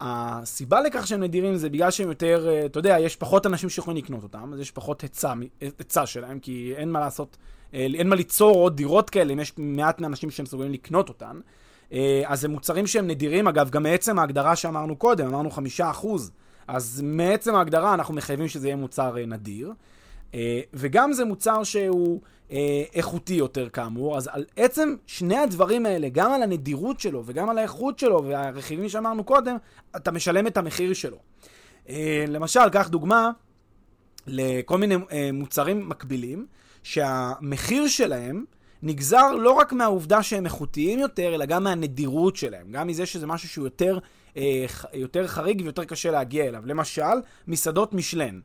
הסיבה 0.00 0.80
לכך 0.80 1.06
שהם 1.06 1.22
נדירים 1.22 1.56
זה 1.56 1.70
בגלל 1.70 1.90
שהם 1.90 2.08
יותר, 2.08 2.48
אה, 2.48 2.66
אתה 2.66 2.78
יודע, 2.78 2.96
יש 3.00 3.16
פחות 3.16 3.46
אנשים 3.46 3.68
שיכולים 3.68 3.96
לקנות 4.04 4.22
אותם, 4.22 4.52
אז 4.52 4.60
יש 4.60 4.70
פחות 4.70 5.00
היצע, 5.00 5.32
היצע 5.60 6.06
שלהם, 6.06 6.38
כי 6.38 6.72
אין 6.76 6.90
מה 6.90 7.00
לעשות, 7.00 7.36
אה, 7.74 7.86
אין 7.94 8.08
מה 8.08 8.16
ליצור 8.16 8.56
עוד 8.56 8.76
דירות 8.76 9.10
כאלה, 9.10 9.32
אם 9.32 9.40
יש 9.40 9.52
מעט 9.58 10.00
מהאנשים 10.00 10.30
שהם 10.30 10.44
מסוגלים 10.44 10.72
לקנות 10.72 11.08
אותן. 11.08 11.40
אה, 11.92 12.22
אז 12.26 12.40
זה 12.40 12.48
מוצרים 12.48 12.86
שהם 12.86 13.06
נדירים, 13.06 13.48
אגב, 13.48 13.70
גם 13.70 13.82
מעצם 13.82 14.18
ההגדרה 14.18 14.56
שאמרנו 14.56 14.96
קודם, 14.96 15.26
אמרנו 15.26 15.50
חמישה 15.50 15.90
אחוז, 15.90 16.30
אז 16.68 17.00
מעצם 17.04 17.54
ההגדרה 17.54 17.94
אנחנו 17.94 18.14
מחייבים 18.14 18.48
שזה 18.48 18.68
יהיה 18.68 18.76
מוצר 18.76 19.14
נדיר. 19.26 19.72
וגם 20.74 21.12
זה 21.12 21.24
מוצר 21.24 21.64
שהוא 21.64 22.20
אה, 22.52 22.82
איכותי 22.94 23.34
יותר 23.34 23.68
כאמור, 23.68 24.16
אז 24.16 24.28
על 24.32 24.44
עצם 24.56 24.94
שני 25.06 25.36
הדברים 25.36 25.86
האלה, 25.86 26.08
גם 26.08 26.32
על 26.32 26.42
הנדירות 26.42 27.00
שלו 27.00 27.22
וגם 27.26 27.50
על 27.50 27.58
האיכות 27.58 27.98
שלו 27.98 28.24
והרכיבים 28.24 28.88
שאמרנו 28.88 29.24
קודם, 29.24 29.56
אתה 29.96 30.10
משלם 30.10 30.46
את 30.46 30.56
המחיר 30.56 30.92
שלו. 30.92 31.18
אה, 31.88 32.24
למשל, 32.28 32.68
קח 32.72 32.88
דוגמה 32.88 33.30
לכל 34.26 34.78
מיני 34.78 34.94
אה, 35.12 35.30
מוצרים 35.32 35.88
מקבילים, 35.88 36.46
שהמחיר 36.82 37.88
שלהם 37.88 38.44
נגזר 38.82 39.32
לא 39.32 39.52
רק 39.52 39.72
מהעובדה 39.72 40.22
שהם 40.22 40.44
איכותיים 40.44 40.98
יותר, 40.98 41.34
אלא 41.34 41.44
גם 41.44 41.64
מהנדירות 41.64 42.36
שלהם, 42.36 42.70
גם 42.70 42.86
מזה 42.86 43.06
שזה 43.06 43.26
משהו 43.26 43.48
שהוא 43.48 43.66
יותר, 43.66 43.98
אה, 44.36 44.66
יותר 44.94 45.26
חריג 45.26 45.60
ויותר 45.64 45.84
קשה 45.84 46.10
להגיע 46.10 46.44
אליו. 46.44 46.62
למשל, 46.66 47.02
מסעדות 47.48 47.92
מישלן. 47.92 48.40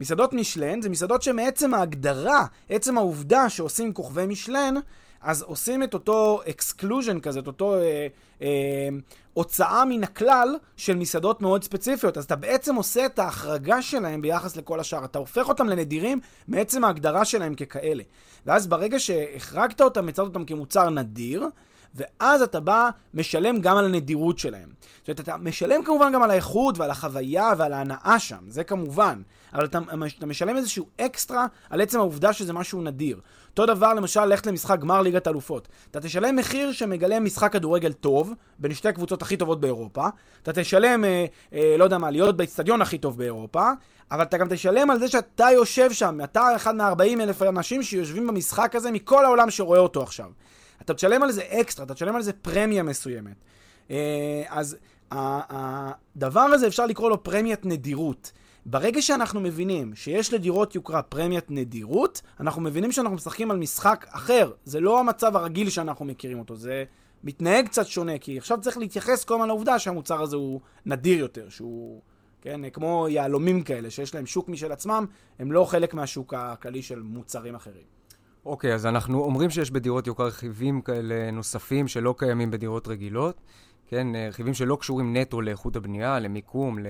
מסעדות 0.00 0.32
מישלן 0.32 0.82
זה 0.82 0.88
מסעדות 0.88 1.22
שמעצם 1.22 1.74
ההגדרה, 1.74 2.46
עצם 2.68 2.98
העובדה 2.98 3.48
שעושים 3.48 3.92
כוכבי 3.92 4.26
מישלן, 4.26 4.74
אז 5.20 5.42
עושים 5.42 5.82
את 5.82 5.94
אותו 5.94 6.40
exclusion 6.50 7.20
כזה, 7.20 7.40
את 7.40 7.46
אותו 7.46 7.74
אה, 7.74 8.06
אה, 8.42 8.88
הוצאה 9.32 9.84
מן 9.84 10.04
הכלל 10.04 10.56
של 10.76 10.96
מסעדות 10.96 11.42
מאוד 11.42 11.64
ספציפיות. 11.64 12.18
אז 12.18 12.24
אתה 12.24 12.36
בעצם 12.36 12.74
עושה 12.74 13.06
את 13.06 13.18
ההחרגה 13.18 13.82
שלהם 13.82 14.22
ביחס 14.22 14.56
לכל 14.56 14.80
השאר. 14.80 15.04
אתה 15.04 15.18
הופך 15.18 15.48
אותם 15.48 15.68
לנדירים 15.68 16.20
מעצם 16.48 16.84
ההגדרה 16.84 17.24
שלהם 17.24 17.54
ככאלה. 17.54 18.02
ואז 18.46 18.66
ברגע 18.66 18.98
שהחרגת 18.98 19.80
אותם, 19.80 20.08
יצרת 20.08 20.26
אותם 20.26 20.44
כמוצר 20.44 20.90
נדיר, 20.90 21.46
ואז 21.94 22.42
אתה 22.42 22.60
בא, 22.60 22.90
משלם 23.14 23.60
גם 23.60 23.76
על 23.76 23.84
הנדירות 23.84 24.38
שלהם. 24.38 24.68
זאת 24.98 25.08
אומרת, 25.08 25.20
אתה 25.20 25.36
משלם 25.36 25.84
כמובן 25.84 26.12
גם 26.12 26.22
על 26.22 26.30
האיכות 26.30 26.78
ועל 26.78 26.90
החוויה 26.90 27.52
ועל 27.58 27.72
ההנאה 27.72 28.18
שם, 28.18 28.44
זה 28.48 28.64
כמובן. 28.64 29.22
אבל 29.54 29.64
אתה, 29.64 29.78
אתה 30.18 30.26
משלם 30.26 30.56
איזשהו 30.56 30.86
אקסטרה 31.00 31.46
על 31.70 31.80
עצם 31.80 31.98
העובדה 31.98 32.32
שזה 32.32 32.52
משהו 32.52 32.82
נדיר. 32.82 33.20
אותו 33.50 33.66
דבר, 33.66 33.94
למשל, 33.94 34.24
ללכת 34.24 34.46
למשחק 34.46 34.78
גמר 34.78 35.02
ליגת 35.02 35.28
אלופות. 35.28 35.68
אתה 35.90 36.00
תשלם 36.00 36.36
מחיר 36.36 36.72
שמגלם 36.72 37.24
משחק 37.24 37.52
כדורגל 37.52 37.92
טוב, 37.92 38.34
בין 38.58 38.74
שתי 38.74 38.88
הקבוצות 38.88 39.22
הכי 39.22 39.36
טובות 39.36 39.60
באירופה. 39.60 40.06
אתה 40.42 40.52
תשלם, 40.52 41.04
אה, 41.04 41.24
אה, 41.52 41.74
לא 41.78 41.84
יודע 41.84 41.98
מה, 41.98 42.10
להיות 42.10 42.36
באיצטדיון 42.36 42.82
הכי 42.82 42.98
טוב 42.98 43.18
באירופה. 43.18 43.70
אבל 44.10 44.22
אתה 44.22 44.38
גם 44.38 44.48
תשלם 44.50 44.90
על 44.90 44.98
זה 44.98 45.08
שאתה 45.08 45.48
יושב 45.54 45.92
שם, 45.92 46.18
אתה 46.24 46.56
אחד 46.56 46.74
מ-40 46.76 47.20
אלף 47.20 47.42
אנשים 47.42 47.82
שיושבים 47.82 48.26
במשחק 48.26 48.74
הזה 48.76 48.90
מכל 48.90 49.24
העולם 49.24 49.50
שרואה 49.50 49.78
אותו 49.78 50.02
עכשיו. 50.02 50.30
אתה 50.82 50.94
תשלם 50.94 51.22
על 51.22 51.32
זה 51.32 51.42
אקסטרה, 51.42 51.84
אתה 51.84 51.94
תשלם 51.94 52.16
על 52.16 52.22
זה 52.22 52.32
פרמיה 52.32 52.82
מסוימת. 52.82 53.36
אה, 53.90 54.42
אז 54.48 54.76
הדבר 55.10 56.40
הזה 56.40 56.66
אפשר 56.66 56.86
לקרוא 56.86 57.10
לו 57.10 57.22
פרמיית 57.22 57.66
נדירות. 57.66 58.32
ברגע 58.66 59.02
שאנחנו 59.02 59.40
מבינים 59.40 59.94
שיש 59.94 60.32
לדירות 60.32 60.74
יוקרה 60.74 61.02
פרמיית 61.02 61.50
נדירות, 61.50 62.22
אנחנו 62.40 62.62
מבינים 62.62 62.92
שאנחנו 62.92 63.16
משחקים 63.16 63.50
על 63.50 63.56
משחק 63.56 64.06
אחר. 64.08 64.52
זה 64.64 64.80
לא 64.80 65.00
המצב 65.00 65.36
הרגיל 65.36 65.70
שאנחנו 65.70 66.04
מכירים 66.04 66.38
אותו, 66.38 66.56
זה 66.56 66.84
מתנהג 67.24 67.66
קצת 67.66 67.86
שונה, 67.86 68.18
כי 68.18 68.38
עכשיו 68.38 68.58
צריך 68.60 68.78
להתייחס 68.78 69.24
כל 69.24 69.34
הזמן 69.34 69.48
לעובדה 69.48 69.78
שהמוצר 69.78 70.22
הזה 70.22 70.36
הוא 70.36 70.60
נדיר 70.86 71.18
יותר, 71.18 71.48
שהוא, 71.48 72.00
כן, 72.40 72.70
כמו 72.70 73.06
יהלומים 73.10 73.62
כאלה, 73.62 73.90
שיש 73.90 74.14
להם 74.14 74.26
שוק 74.26 74.48
משל 74.48 74.72
עצמם, 74.72 75.06
הם 75.38 75.52
לא 75.52 75.64
חלק 75.64 75.94
מהשוק 75.94 76.34
הכללי 76.34 76.82
של 76.82 77.02
מוצרים 77.02 77.54
אחרים. 77.54 78.00
אוקיי, 78.44 78.74
אז 78.74 78.86
אנחנו 78.86 79.24
אומרים 79.24 79.50
שיש 79.50 79.70
בדירות 79.70 80.06
יוקרה 80.06 80.26
רכיבים 80.26 80.80
כאלה 80.80 81.30
נוספים 81.30 81.88
שלא 81.88 82.14
קיימים 82.18 82.50
בדירות 82.50 82.88
רגילות. 82.88 83.40
כן, 83.90 84.14
אה, 84.14 84.28
רכיבים 84.28 84.54
שלא 84.54 84.76
קשורים 84.80 85.16
נטו 85.16 85.40
לאיכות 85.40 85.76
הבנייה, 85.76 86.18
למיקום, 86.18 86.78
ל... 86.78 86.86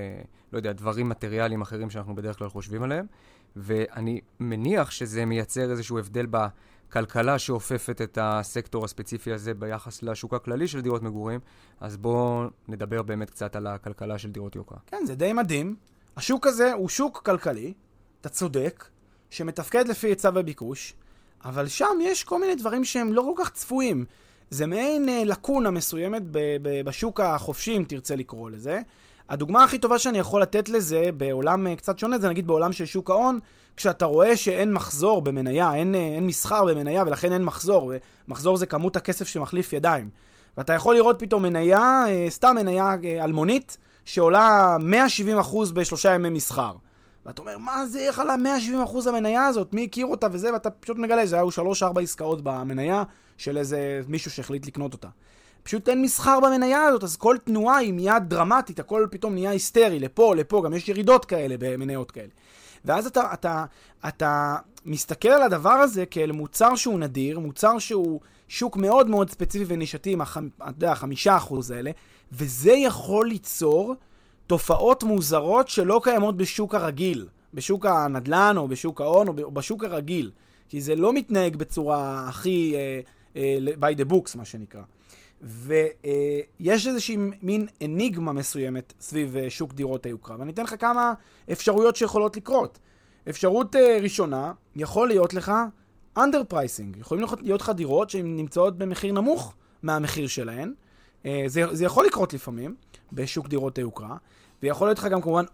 לא 0.53 0.59
יודע, 0.59 0.73
דברים 0.73 1.09
מטריאליים 1.09 1.61
אחרים 1.61 1.91
שאנחנו 1.91 2.15
בדרך 2.15 2.39
כלל 2.39 2.49
חושבים 2.49 2.83
עליהם. 2.83 3.07
ואני 3.57 4.21
מניח 4.41 4.91
שזה 4.91 5.25
מייצר 5.25 5.71
איזשהו 5.71 5.99
הבדל 5.99 6.27
בכלכלה 6.27 7.39
שאופפת 7.39 8.01
את 8.03 8.19
הסקטור 8.21 8.85
הספציפי 8.85 9.33
הזה 9.33 9.55
ביחס 9.55 10.03
לשוק 10.03 10.35
הכללי 10.35 10.69
של 10.69 10.81
דירות 10.81 11.03
מגורים. 11.03 11.41
אז 11.81 11.97
בואו 11.97 12.45
נדבר 12.69 13.03
באמת 13.03 13.31
קצת 13.31 13.57
על 13.57 13.67
הכלכלה 13.67 14.19
של 14.19 14.31
דירות 14.31 14.57
יוקרה. 14.57 14.79
כן, 14.87 15.03
זה 15.07 15.15
די 15.15 15.33
מדהים. 15.33 15.77
השוק 16.17 16.47
הזה 16.47 16.73
הוא 16.73 16.89
שוק 16.89 17.23
כלכלי, 17.25 17.73
אתה 18.21 18.29
צודק, 18.29 18.89
שמתפקד 19.31 19.89
לפי 19.89 20.07
היצע 20.07 20.31
וביקוש, 20.35 20.95
אבל 21.45 21.69
שם 21.69 21.99
יש 22.03 22.25
כל 22.25 22.41
מיני 22.41 22.55
דברים 22.55 22.85
שהם 22.85 23.13
לא 23.13 23.33
כל 23.35 23.45
כך 23.45 23.51
צפויים. 23.51 24.05
זה 24.51 24.67
מעין 24.67 25.09
אה, 25.09 25.23
לקונה 25.25 25.71
מסוימת 25.71 26.23
ב- 26.31 26.57
ב- 26.63 26.83
בשוק 26.85 27.21
החופשי, 27.21 27.77
אם 27.77 27.85
תרצה 27.89 28.17
לקרוא 28.17 28.51
לזה. 28.51 28.81
הדוגמה 29.29 29.65
הכי 29.65 29.79
טובה 29.79 29.99
שאני 29.99 30.19
יכול 30.19 30.43
לתת 30.43 30.69
לזה, 30.69 31.11
בעולם 31.17 31.67
אה, 31.67 31.77
קצת 31.77 31.99
שונה, 31.99 32.19
זה 32.19 32.29
נגיד 32.29 32.47
בעולם 32.47 32.73
של 32.73 32.87
שוק 32.87 33.11
ההון, 33.11 33.39
כשאתה 33.77 34.05
רואה 34.05 34.37
שאין 34.37 34.73
מחזור 34.73 35.23
במניה, 35.23 35.75
אין, 35.75 35.95
אה, 35.95 36.01
אין 36.01 36.27
מסחר 36.27 36.65
במניה 36.65 37.03
ולכן 37.07 37.33
אין 37.33 37.45
מחזור, 37.45 37.93
ומחזור 38.29 38.57
זה 38.57 38.67
כמות 38.67 38.97
הכסף 38.97 39.29
שמחליף 39.29 39.73
ידיים. 39.73 40.11
ואתה 40.57 40.73
יכול 40.73 40.95
לראות 40.95 41.17
פתאום 41.19 41.43
מניה, 41.43 42.05
אה, 42.09 42.27
סתם 42.29 42.57
מניה 42.57 42.97
אה, 43.05 43.25
אלמונית, 43.25 43.77
שעולה 44.05 44.77
170% 44.81 45.73
בשלושה 45.73 46.15
ימי 46.15 46.31
מסחר. 46.31 46.73
ואתה 47.31 47.43
אומר, 47.43 47.59
מה 47.59 47.87
זה, 47.87 47.99
איך 47.99 48.19
עלה 48.19 48.35
170% 48.95 49.09
המניה 49.09 49.47
הזאת? 49.47 49.75
מי 49.75 49.85
הכיר 49.85 50.07
אותה 50.07 50.27
וזה? 50.33 50.53
ואתה 50.53 50.71
פשוט 50.71 50.99
מגלה 50.99 51.27
שזה 51.27 51.37
היו 51.37 51.49
3-4 51.49 52.01
עסקאות 52.03 52.41
במניה 52.43 53.03
של 53.37 53.59
איזה 53.59 54.01
מישהו 54.09 54.31
שהחליט 54.31 54.67
לקנות 54.67 54.93
אותה. 54.93 55.09
פשוט 55.63 55.89
אין 55.89 56.03
מסחר 56.03 56.41
במניה 56.41 56.85
הזאת, 56.85 57.05
אז 57.05 57.17
כל 57.17 57.37
תנועה 57.45 57.77
היא 57.77 57.93
מיד 57.93 58.23
דרמטית, 58.29 58.81
הכל 58.81 59.07
פתאום 59.11 59.35
נהיה 59.35 59.51
היסטרי, 59.51 59.99
לפה, 59.99 60.35
לפה, 60.35 60.63
גם 60.65 60.75
יש 60.75 60.89
ירידות 60.89 61.25
כאלה 61.25 61.55
במניות 61.59 62.11
כאלה. 62.11 62.31
ואז 62.85 63.07
אתה, 63.07 63.33
אתה, 63.33 63.65
אתה 64.09 64.57
מסתכל 64.85 65.29
על 65.29 65.43
הדבר 65.43 65.71
הזה 65.71 66.07
כאל 66.07 66.33
מוצר 66.33 66.77
שהוא 66.77 66.99
נדיר, 66.99 67.39
מוצר 67.39 67.79
שהוא 67.79 68.21
שוק 68.49 68.77
מאוד 68.77 69.09
מאוד 69.11 69.31
ספציפי 69.31 69.65
ונישתי, 69.67 70.13
עם 70.13 70.21
החמישה 70.83 71.37
אחוז 71.37 71.71
האלה, 71.71 71.91
וזה 72.33 72.73
יכול 72.73 73.29
ליצור 73.29 73.95
תופעות 74.51 75.03
מוזרות 75.03 75.69
שלא 75.69 76.01
קיימות 76.05 76.37
בשוק 76.37 76.75
הרגיל, 76.75 77.29
בשוק 77.55 77.87
הנדל"ן 77.87 78.55
או 78.57 78.69
בשוק 78.69 79.01
ההון 79.01 79.29
או 79.29 79.51
בשוק 79.51 79.85
הרגיל, 79.85 80.31
כי 80.69 80.81
זה 80.81 80.95
לא 80.97 81.13
מתנהג 81.13 81.57
בצורה 81.57 82.29
הכי 82.29 82.75
uh, 82.75 83.35
uh, 83.35 83.39
by 83.81 84.01
the 84.01 84.13
books, 84.13 84.39
מה 84.39 84.45
שנקרא. 84.45 84.83
ויש 85.43 86.87
איזושהי 86.87 87.17
מין 87.43 87.67
אניגמה 87.85 88.33
מסוימת 88.33 88.93
סביב 89.01 89.37
uh, 89.37 89.51
שוק 89.51 89.73
דירות 89.73 90.07
היוקרה, 90.07 90.37
ואני 90.39 90.53
אתן 90.53 90.63
לך 90.63 90.75
כמה 90.79 91.15
אפשרויות 91.53 91.97
שיכולות 91.97 92.37
לקרות. 92.37 92.79
אפשרות 93.29 93.77
uh, 93.77 93.79
ראשונה, 94.03 94.53
יכול 94.77 95.09
להיות 95.09 95.35
לך 95.35 95.53
under 96.19 96.53
pricing, 96.53 97.01
יכולים 97.01 97.25
להיות 97.41 97.61
לך 97.61 97.71
דירות 97.77 98.11
שהן 98.11 98.37
נמצאות 98.37 98.79
במחיר 98.79 99.13
נמוך 99.13 99.55
מהמחיר 99.83 100.27
שלהן. 100.27 100.73
Uh, 101.23 101.27
זה, 101.47 101.63
זה 101.73 101.85
יכול 101.85 102.07
לקרות 102.07 102.35
לפעמים 102.35 102.75
בשוק 103.13 103.49
דירות 103.49 103.79
היוקרה, 103.79 104.17
ויכול 104.63 104.89
להיות 104.89 104.99
לך 104.99 105.07
גם 105.07 105.23
כמובן 105.23 105.45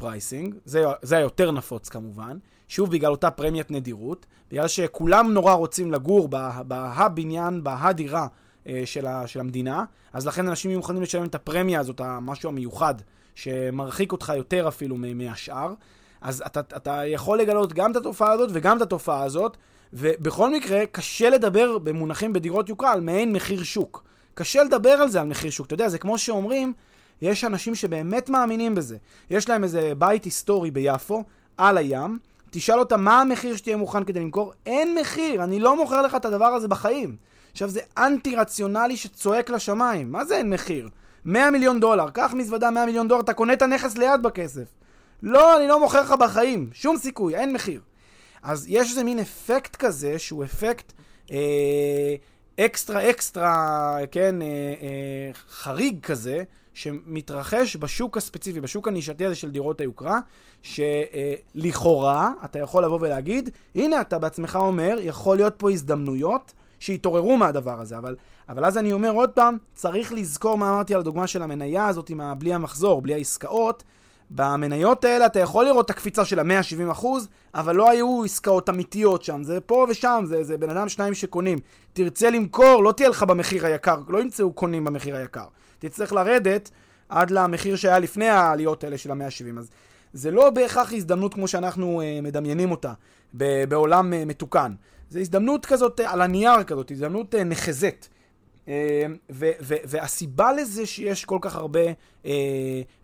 pricing, 0.00 0.52
זה, 0.64 0.84
זה 1.02 1.16
היותר 1.16 1.50
נפוץ 1.50 1.88
כמובן, 1.88 2.38
שוב 2.68 2.90
בגלל 2.90 3.10
אותה 3.10 3.30
פרמיית 3.30 3.70
נדירות, 3.70 4.26
בגלל 4.50 4.68
שכולם 4.68 5.32
נורא 5.32 5.52
רוצים 5.52 5.92
לגור 5.92 6.28
בהבניין, 6.66 7.64
בהדירה 7.64 8.26
אה, 8.66 8.82
של, 8.84 9.06
ה, 9.06 9.26
של 9.26 9.40
המדינה, 9.40 9.84
אז 10.12 10.26
לכן 10.26 10.48
אנשים 10.48 10.70
יהיו 10.70 10.78
מוכנים 10.78 11.02
לשלם 11.02 11.24
את 11.24 11.34
הפרמיה 11.34 11.80
הזאת, 11.80 12.00
המשהו 12.00 12.48
המיוחד, 12.48 12.94
שמרחיק 13.34 14.12
אותך 14.12 14.32
יותר 14.36 14.68
אפילו 14.68 14.96
מהשאר. 14.96 15.74
אז 16.20 16.42
אתה, 16.46 16.60
אתה 16.60 17.06
יכול 17.06 17.38
לגלות 17.38 17.72
גם 17.72 17.90
את 17.90 17.96
התופעה 17.96 18.32
הזאת 18.32 18.50
וגם 18.52 18.76
את 18.76 18.82
התופעה 18.82 19.22
הזאת, 19.22 19.56
ובכל 19.92 20.50
מקרה, 20.50 20.86
קשה 20.86 21.30
לדבר 21.30 21.78
במונחים 21.78 22.32
בדירות 22.32 22.68
יוקרה 22.68 22.92
על 22.92 23.00
מעין 23.00 23.32
מחיר 23.32 23.62
שוק. 23.62 24.04
קשה 24.34 24.64
לדבר 24.64 24.90
על 24.90 25.08
זה, 25.08 25.20
על 25.20 25.26
מחיר 25.26 25.50
שוק. 25.50 25.66
אתה 25.66 25.74
יודע, 25.74 25.88
זה 25.88 25.98
כמו 25.98 26.18
שאומרים, 26.18 26.72
יש 27.22 27.44
אנשים 27.44 27.74
שבאמת 27.74 28.28
מאמינים 28.28 28.74
בזה. 28.74 28.96
יש 29.30 29.48
להם 29.48 29.64
איזה 29.64 29.92
בית 29.98 30.24
היסטורי 30.24 30.70
ביפו, 30.70 31.24
על 31.56 31.78
הים, 31.78 32.18
תשאל 32.50 32.78
אותם 32.78 33.00
מה 33.04 33.20
המחיר 33.20 33.56
שתהיה 33.56 33.76
מוכן 33.76 34.04
כדי 34.04 34.20
למכור, 34.20 34.52
אין 34.66 34.98
מחיר, 35.00 35.44
אני 35.44 35.60
לא 35.60 35.76
מוכר 35.76 36.02
לך 36.02 36.14
את 36.14 36.24
הדבר 36.24 36.46
הזה 36.46 36.68
בחיים. 36.68 37.16
עכשיו 37.52 37.68
זה 37.68 37.80
אנטי 37.98 38.36
רציונלי 38.36 38.96
שצועק 38.96 39.50
לשמיים, 39.50 40.12
מה 40.12 40.24
זה 40.24 40.36
אין 40.36 40.50
מחיר? 40.50 40.88
100 41.24 41.50
מיליון 41.50 41.80
דולר, 41.80 42.10
קח 42.10 42.34
מזוודה 42.34 42.70
100 42.70 42.86
מיליון 42.86 43.08
דולר, 43.08 43.20
אתה 43.20 43.32
קונה 43.32 43.52
את 43.52 43.62
הנכס 43.62 43.96
ליד 43.96 44.22
בכסף. 44.22 44.64
לא, 45.22 45.58
אני 45.58 45.68
לא 45.68 45.80
מוכר 45.80 46.00
לך 46.00 46.12
בחיים, 46.12 46.70
שום 46.72 46.96
סיכוי, 46.96 47.36
אין 47.36 47.52
מחיר. 47.52 47.80
אז 48.42 48.66
יש 48.68 48.90
איזה 48.90 49.04
מין 49.04 49.18
אפקט 49.18 49.76
כזה, 49.76 50.18
שהוא 50.18 50.44
אפקט 50.44 50.92
אה, 51.30 52.14
אקסטרה 52.60 53.10
אקסטרה, 53.10 53.96
כן, 54.10 54.42
אה, 54.42 54.46
אה, 54.46 55.30
חריג 55.48 56.00
כזה, 56.00 56.42
שמתרחש 56.74 57.76
בשוק 57.76 58.16
הספציפי, 58.16 58.60
בשוק 58.60 58.88
הנישתי 58.88 59.26
הזה 59.26 59.34
של 59.34 59.50
דירות 59.50 59.80
היוקרה, 59.80 60.20
שלכאורה 60.62 62.32
אתה 62.44 62.58
יכול 62.58 62.84
לבוא 62.84 62.98
ולהגיד, 63.00 63.50
הנה 63.74 64.00
אתה 64.00 64.18
בעצמך 64.18 64.58
אומר, 64.60 64.98
יכול 65.00 65.36
להיות 65.36 65.54
פה 65.56 65.70
הזדמנויות 65.70 66.52
שיתעוררו 66.80 67.36
מהדבר 67.36 67.80
הזה, 67.80 67.98
אבל, 67.98 68.16
אבל 68.48 68.64
אז 68.64 68.78
אני 68.78 68.92
אומר 68.92 69.10
עוד 69.10 69.30
פעם, 69.30 69.58
צריך 69.74 70.12
לזכור 70.12 70.58
מה 70.58 70.70
אמרתי 70.70 70.94
על 70.94 71.00
הדוגמה 71.00 71.26
של 71.26 71.42
המניה 71.42 71.86
הזאת 71.86 72.10
עם 72.10 72.20
בלי 72.38 72.54
המחזור, 72.54 73.02
בלי 73.02 73.14
העסקאות. 73.14 73.82
במניות 74.30 75.04
האלה 75.04 75.26
אתה 75.26 75.40
יכול 75.40 75.64
לראות 75.64 75.84
את 75.84 75.90
הקפיצה 75.90 76.24
של 76.24 76.38
ה-170%, 76.38 77.06
אבל 77.54 77.76
לא 77.76 77.90
היו 77.90 78.24
עסקאות 78.24 78.68
אמיתיות 78.68 79.22
שם, 79.22 79.42
זה 79.42 79.60
פה 79.60 79.86
ושם, 79.88 80.24
זה, 80.26 80.44
זה 80.44 80.56
בן 80.56 80.70
אדם 80.70 80.88
שניים 80.88 81.14
שקונים. 81.14 81.58
תרצה 81.92 82.30
למכור, 82.30 82.84
לא 82.84 82.92
תהיה 82.92 83.08
לך 83.08 83.22
במחיר 83.22 83.66
היקר, 83.66 84.00
לא 84.08 84.22
ימצאו 84.22 84.52
קונים 84.52 84.84
במחיר 84.84 85.16
היקר. 85.16 85.46
תצטרך 85.88 86.12
לרדת 86.12 86.70
עד 87.08 87.30
למחיר 87.30 87.76
שהיה 87.76 87.98
לפני 87.98 88.28
העליות 88.28 88.84
האלה 88.84 88.98
של 88.98 89.10
ה-170. 89.10 89.58
אז 89.58 89.70
זה 90.12 90.30
לא 90.30 90.50
בהכרח 90.50 90.92
הזדמנות 90.92 91.34
כמו 91.34 91.48
שאנחנו 91.48 92.00
uh, 92.00 92.22
מדמיינים 92.22 92.70
אותה 92.70 92.92
בעולם 93.68 94.12
uh, 94.12 94.16
מתוקן. 94.26 94.74
זה 95.10 95.20
הזדמנות 95.20 95.66
כזאת 95.66 96.00
uh, 96.00 96.02
על 96.06 96.20
הנייר 96.20 96.62
כזאת, 96.62 96.90
הזדמנות 96.90 97.34
uh, 97.34 97.38
נחזת. 97.38 98.06
Uh, 98.66 98.68
והסיבה 99.60 100.52
לזה 100.52 100.86
שיש 100.86 101.24
כל 101.24 101.38
כך 101.40 101.56
הרבה, 101.56 101.80
uh, 102.22 102.26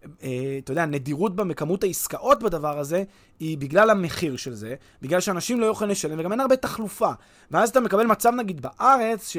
uh, 0.02 0.24
אתה 0.64 0.72
יודע, 0.72 0.86
נדירות 0.86 1.36
בכמות 1.36 1.84
העסקאות 1.84 2.42
בדבר 2.42 2.78
הזה, 2.78 3.04
היא 3.40 3.58
בגלל 3.58 3.90
המחיר 3.90 4.36
של 4.36 4.54
זה, 4.54 4.74
בגלל 5.02 5.20
שאנשים 5.20 5.60
לא 5.60 5.66
יכולים 5.66 5.90
לשלם, 5.90 6.20
וגם 6.20 6.32
אין 6.32 6.40
הרבה 6.40 6.56
תחלופה. 6.56 7.10
ואז 7.50 7.68
אתה 7.70 7.80
מקבל 7.80 8.06
מצב, 8.06 8.32
נגיד, 8.34 8.62
בארץ, 8.62 9.28
ש... 9.28 9.36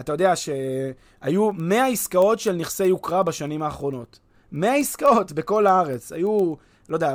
אתה 0.00 0.12
יודע 0.12 0.32
שהיו 0.36 1.52
100 1.52 1.86
עסקאות 1.86 2.38
של 2.40 2.52
נכסי 2.52 2.84
יוקרה 2.84 3.22
בשנים 3.22 3.62
האחרונות. 3.62 4.18
100 4.52 4.74
עסקאות 4.74 5.32
בכל 5.32 5.66
הארץ. 5.66 6.12
היו, 6.12 6.54
לא 6.88 6.96
יודע, 6.96 7.14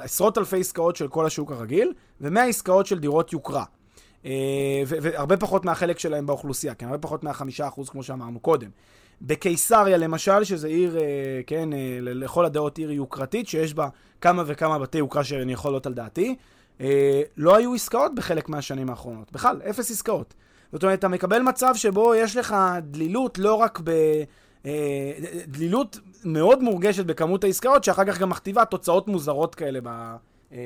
עשרות 0.00 0.38
אלפי 0.38 0.60
עסקאות 0.60 0.96
של 0.96 1.08
כל 1.08 1.26
השוק 1.26 1.52
הרגיל, 1.52 1.92
ו-100 2.20 2.40
עסקאות 2.40 2.86
של 2.86 2.98
דירות 2.98 3.32
יוקרה. 3.32 3.64
אה, 4.24 4.82
והרבה 4.86 5.36
פחות 5.36 5.64
מהחלק 5.64 5.98
שלהם 5.98 6.26
באוכלוסייה, 6.26 6.74
כן, 6.74 6.86
הרבה 6.86 6.98
פחות 6.98 7.24
מהחמישה 7.24 7.68
אחוז, 7.68 7.88
כמו 7.88 8.02
שאמרנו 8.02 8.40
קודם. 8.40 8.70
בקיסריה, 9.22 9.96
למשל, 9.96 10.44
שזה 10.44 10.68
עיר, 10.68 10.98
אה, 10.98 11.04
כן, 11.46 11.72
אה, 11.72 11.98
לכל 12.00 12.44
הדעות 12.44 12.78
עיר 12.78 12.90
יוקרתית, 12.90 13.48
שיש 13.48 13.74
בה 13.74 13.88
כמה 14.20 14.42
וכמה 14.46 14.78
בתי 14.78 14.98
יוקרה 14.98 15.24
שאני 15.24 15.52
יכול 15.52 15.72
להיות 15.72 15.86
על 15.86 15.94
דעתי, 15.94 16.36
לא 17.36 17.56
היו 17.56 17.74
עסקאות 17.74 18.14
בחלק 18.14 18.48
מהשנים 18.48 18.90
האחרונות. 18.90 19.32
בכלל, 19.32 19.60
אפס 19.70 19.90
עסקאות. 19.90 20.34
זאת 20.72 20.82
אומרת, 20.82 20.98
אתה 20.98 21.08
מקבל 21.08 21.42
מצב 21.42 21.74
שבו 21.74 22.14
יש 22.14 22.36
לך 22.36 22.56
דלילות 22.82 23.38
לא 23.38 23.54
רק 23.54 23.80
ב... 23.84 23.90
אה, 24.66 25.12
דלילות 25.46 25.98
מאוד 26.24 26.62
מורגשת 26.62 27.06
בכמות 27.06 27.44
העסקאות, 27.44 27.84
שאחר 27.84 28.04
כך 28.04 28.18
גם 28.18 28.28
מכתיבה 28.28 28.64
תוצאות 28.64 29.08
מוזרות 29.08 29.54
כאלה 29.54 29.80
ב, 29.82 30.16
אה, 30.52 30.58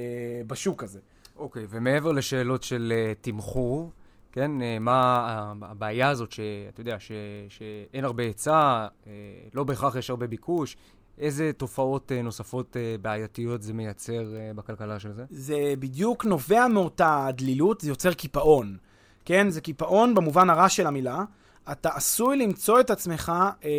בשוק 0.47 0.83
הזה. 0.83 0.99
אוקיי, 1.37 1.65
okay, 1.65 1.67
ומעבר 1.71 2.13
לשאלות 2.13 2.63
של 2.63 2.93
uh, 2.93 3.19
תמחור, 3.21 3.91
כן, 4.33 4.51
uh, 4.61 4.81
מה 4.81 5.53
הבעיה 5.63 6.09
הזאת 6.09 6.33
שאתה 6.33 6.81
יודע, 6.81 6.97
ש, 6.99 7.13
שאין 7.49 8.05
הרבה 8.05 8.23
היצע, 8.23 8.87
uh, 9.05 9.07
לא 9.55 9.65
בהכרח 9.65 9.97
יש 9.97 10.11
הרבה 10.11 10.27
ביקוש, 10.27 10.77
איזה 11.19 11.51
תופעות 11.57 12.13
uh, 12.13 12.23
נוספות 12.23 12.77
uh, 12.77 13.03
בעייתיות 13.03 13.63
זה 13.63 13.73
מייצר 13.73 14.23
uh, 14.23 14.57
בכלכלה 14.57 14.99
של 15.01 15.13
זה? 15.13 15.25
זה 15.31 15.75
בדיוק 15.79 16.25
נובע 16.25 16.69
מאותה 16.69 17.29
דלילות, 17.37 17.81
זה 17.81 17.89
יוצר 17.89 18.13
קיפאון. 18.13 18.77
כן? 19.25 19.51
זה 19.51 19.61
קיפאון 19.61 20.15
במובן 20.15 20.51
הרע 20.51 20.69
של 20.69 20.87
המילה. 20.87 21.25
אתה 21.73 21.89
עשוי 21.89 22.37
למצוא 22.37 22.81
את 22.81 22.91
עצמך 22.91 23.33
אה, 23.65 23.71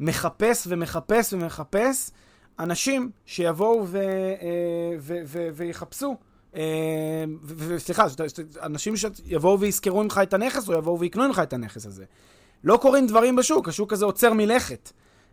מחפש 0.00 0.66
ומחפש 0.70 1.32
ומחפש 1.32 2.10
אנשים 2.58 3.10
שיבואו 3.26 3.86
ו, 3.86 3.98
אה, 3.98 4.96
ו, 4.98 5.18
ו, 5.26 5.48
ויחפשו. 5.54 6.16
אה, 6.56 7.24
סליחה, 7.78 8.06
אנשים 8.62 8.94
שיבואו 8.96 9.60
ויזכרו 9.60 10.04
ממך 10.04 10.20
את 10.22 10.34
הנכס 10.34 10.68
או 10.68 10.74
יבואו 10.74 11.00
ויקנו 11.00 11.28
ממך 11.28 11.40
את 11.42 11.52
הנכס 11.52 11.86
הזה. 11.86 12.04
לא 12.64 12.76
קורים 12.76 13.06
דברים 13.06 13.36
בשוק, 13.36 13.68
השוק 13.68 13.92
הזה 13.92 14.04
עוצר 14.04 14.32
מלכת. 14.32 14.92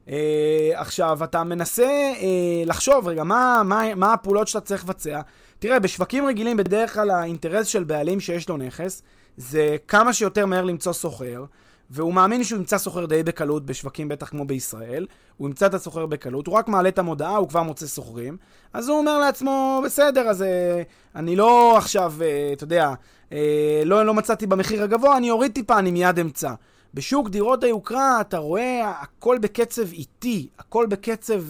אה, 0.10 0.72
עכשיו, 0.74 1.24
אתה 1.24 1.44
מנסה 1.44 1.88
אה, 1.88 2.64
לחשוב, 2.66 3.08
רגע, 3.08 3.24
מה, 3.24 3.62
מה, 3.66 3.96
מה 3.96 4.14
הפעולות 4.14 4.48
שאתה 4.48 4.66
צריך 4.66 4.84
לבצע? 4.84 5.22
תראה, 5.60 5.80
בשווקים 5.80 6.26
רגילים 6.26 6.58
בדרך 6.58 6.94
כלל 6.94 7.10
האינטרס 7.10 7.68
של 7.68 7.84
בעלים 7.84 8.20
שיש 8.20 8.50
לו 8.50 8.58
נכס 8.58 9.02
זה 9.38 9.78
כמה 9.88 10.14
שיותר 10.14 10.46
מהר 10.46 10.64
למצוא 10.64 10.94
סוחר, 10.94 11.46
והוא 11.90 12.14
מאמין 12.14 12.44
שהוא 12.44 12.60
ימצא 12.60 12.78
סוחר 12.78 13.06
די 13.06 13.24
בקלות 13.24 13.66
בשווקים 13.66 14.08
בטח 14.08 14.30
כמו 14.30 14.46
בישראל, 14.46 15.08
הוא 15.38 15.48
ימצא 15.48 15.66
את 15.66 15.74
הסוחר 15.74 16.06
בקלות, 16.06 16.48
הוא 16.48 16.56
רק 16.56 16.68
מעלה 16.68 16.90
את 16.90 17.00
המודעה, 17.00 17.38
הוא 17.38 17.50
כבר 17.50 17.64
מוצא 17.64 17.88
סוחרים, 17.88 18.38
אז 18.74 18.90
הוא 18.90 18.98
אומר 18.98 19.18
לעצמו, 19.18 19.82
בסדר, 19.86 20.22
אז 20.22 20.42
אה, 20.42 20.82
אני 21.16 21.36
לא 21.36 21.78
עכשיו, 21.78 22.14
אה, 22.22 22.50
אתה 22.54 22.64
יודע, 22.64 22.94
אה, 23.32 23.82
לא, 23.86 24.06
לא 24.06 24.14
מצאתי 24.14 24.48
במחיר 24.48 24.84
הגבוה, 24.84 25.18
אני 25.18 25.32
אוריד 25.32 25.52
טיפה, 25.52 25.80
אני 25.80 25.92
מיד 25.92 26.20
אמצא. 26.20 26.52
בשוק 26.94 27.30
דירות 27.30 27.64
היוקרה 27.64 28.22
אתה 28.22 28.38
רואה 28.38 28.94
הכל 29.02 29.38
בקצב 29.38 29.94
איטי, 29.94 30.48
הכל 30.60 30.86
בקצב... 30.86 31.42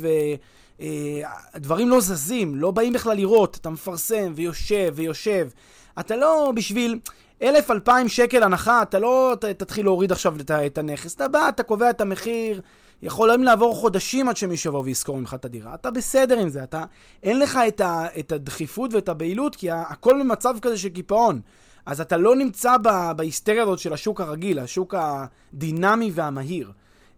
אה, 0.82 1.22
הדברים 1.54 1.90
לא 1.90 2.02
זזים, 2.02 2.56
לא 2.56 2.72
באים 2.72 2.94
בכלל 2.94 3.16
לראות, 3.16 3.58
אתה 3.62 3.70
מפרסם 3.70 4.34
ויושב 4.36 4.94
ויושב. 4.96 5.48
אתה 6.00 6.16
לא 6.16 6.52
בשביל 6.56 7.00
אלף, 7.44 7.72
אלפיים 7.72 8.08
שקל 8.08 8.44
הנחה, 8.44 8.82
אתה 8.82 9.00
לא 9.00 9.36
ת, 9.40 9.46
תתחיל 9.46 9.86
להוריד 9.86 10.12
עכשיו 10.12 10.36
את, 10.40 10.52
את 10.52 10.78
הנכס. 10.78 11.16
אתה 11.16 11.28
בא, 11.28 11.50
אתה 11.50 11.64
קובע 11.64 11.90
את 11.90 12.02
המחיר, 12.02 12.62
יכולים 13.02 13.44
לעבור 13.44 13.76
חודשים 13.76 14.30
עד 14.30 14.38
שמישהו 14.38 14.70
יבוא 14.70 14.84
ויזכור 14.84 15.18
ממך 15.18 15.34
את 15.34 15.46
הדירה. 15.46 15.74
אתה 15.74 15.92
בסדר 15.92 16.40
עם 16.40 16.50
זה, 16.50 16.64
אתה, 16.64 16.84
אין 17.24 17.40
לך 17.40 17.60
את, 17.68 17.82
ה, 17.82 18.06
את 18.20 18.32
הדחיפות 18.32 18.94
ואת 18.94 19.10
הבהילות, 19.10 19.56
כי 19.56 19.72
הכל 19.72 20.20
במצב 20.20 20.56
כזה 20.62 20.78
של 20.78 20.90
קיפאון. 20.90 21.42
אז 21.86 22.02
אתה 22.02 22.18
לא 22.18 22.36
נמצא 22.36 22.76
בהיסטריה 23.16 23.64
הזאת 23.64 23.80
של 23.80 23.94
השוק 23.94 24.22
הרגיל, 24.22 24.60
השוק 24.60 24.96
הדינמי 24.98 26.12
והמהיר. 26.14 26.72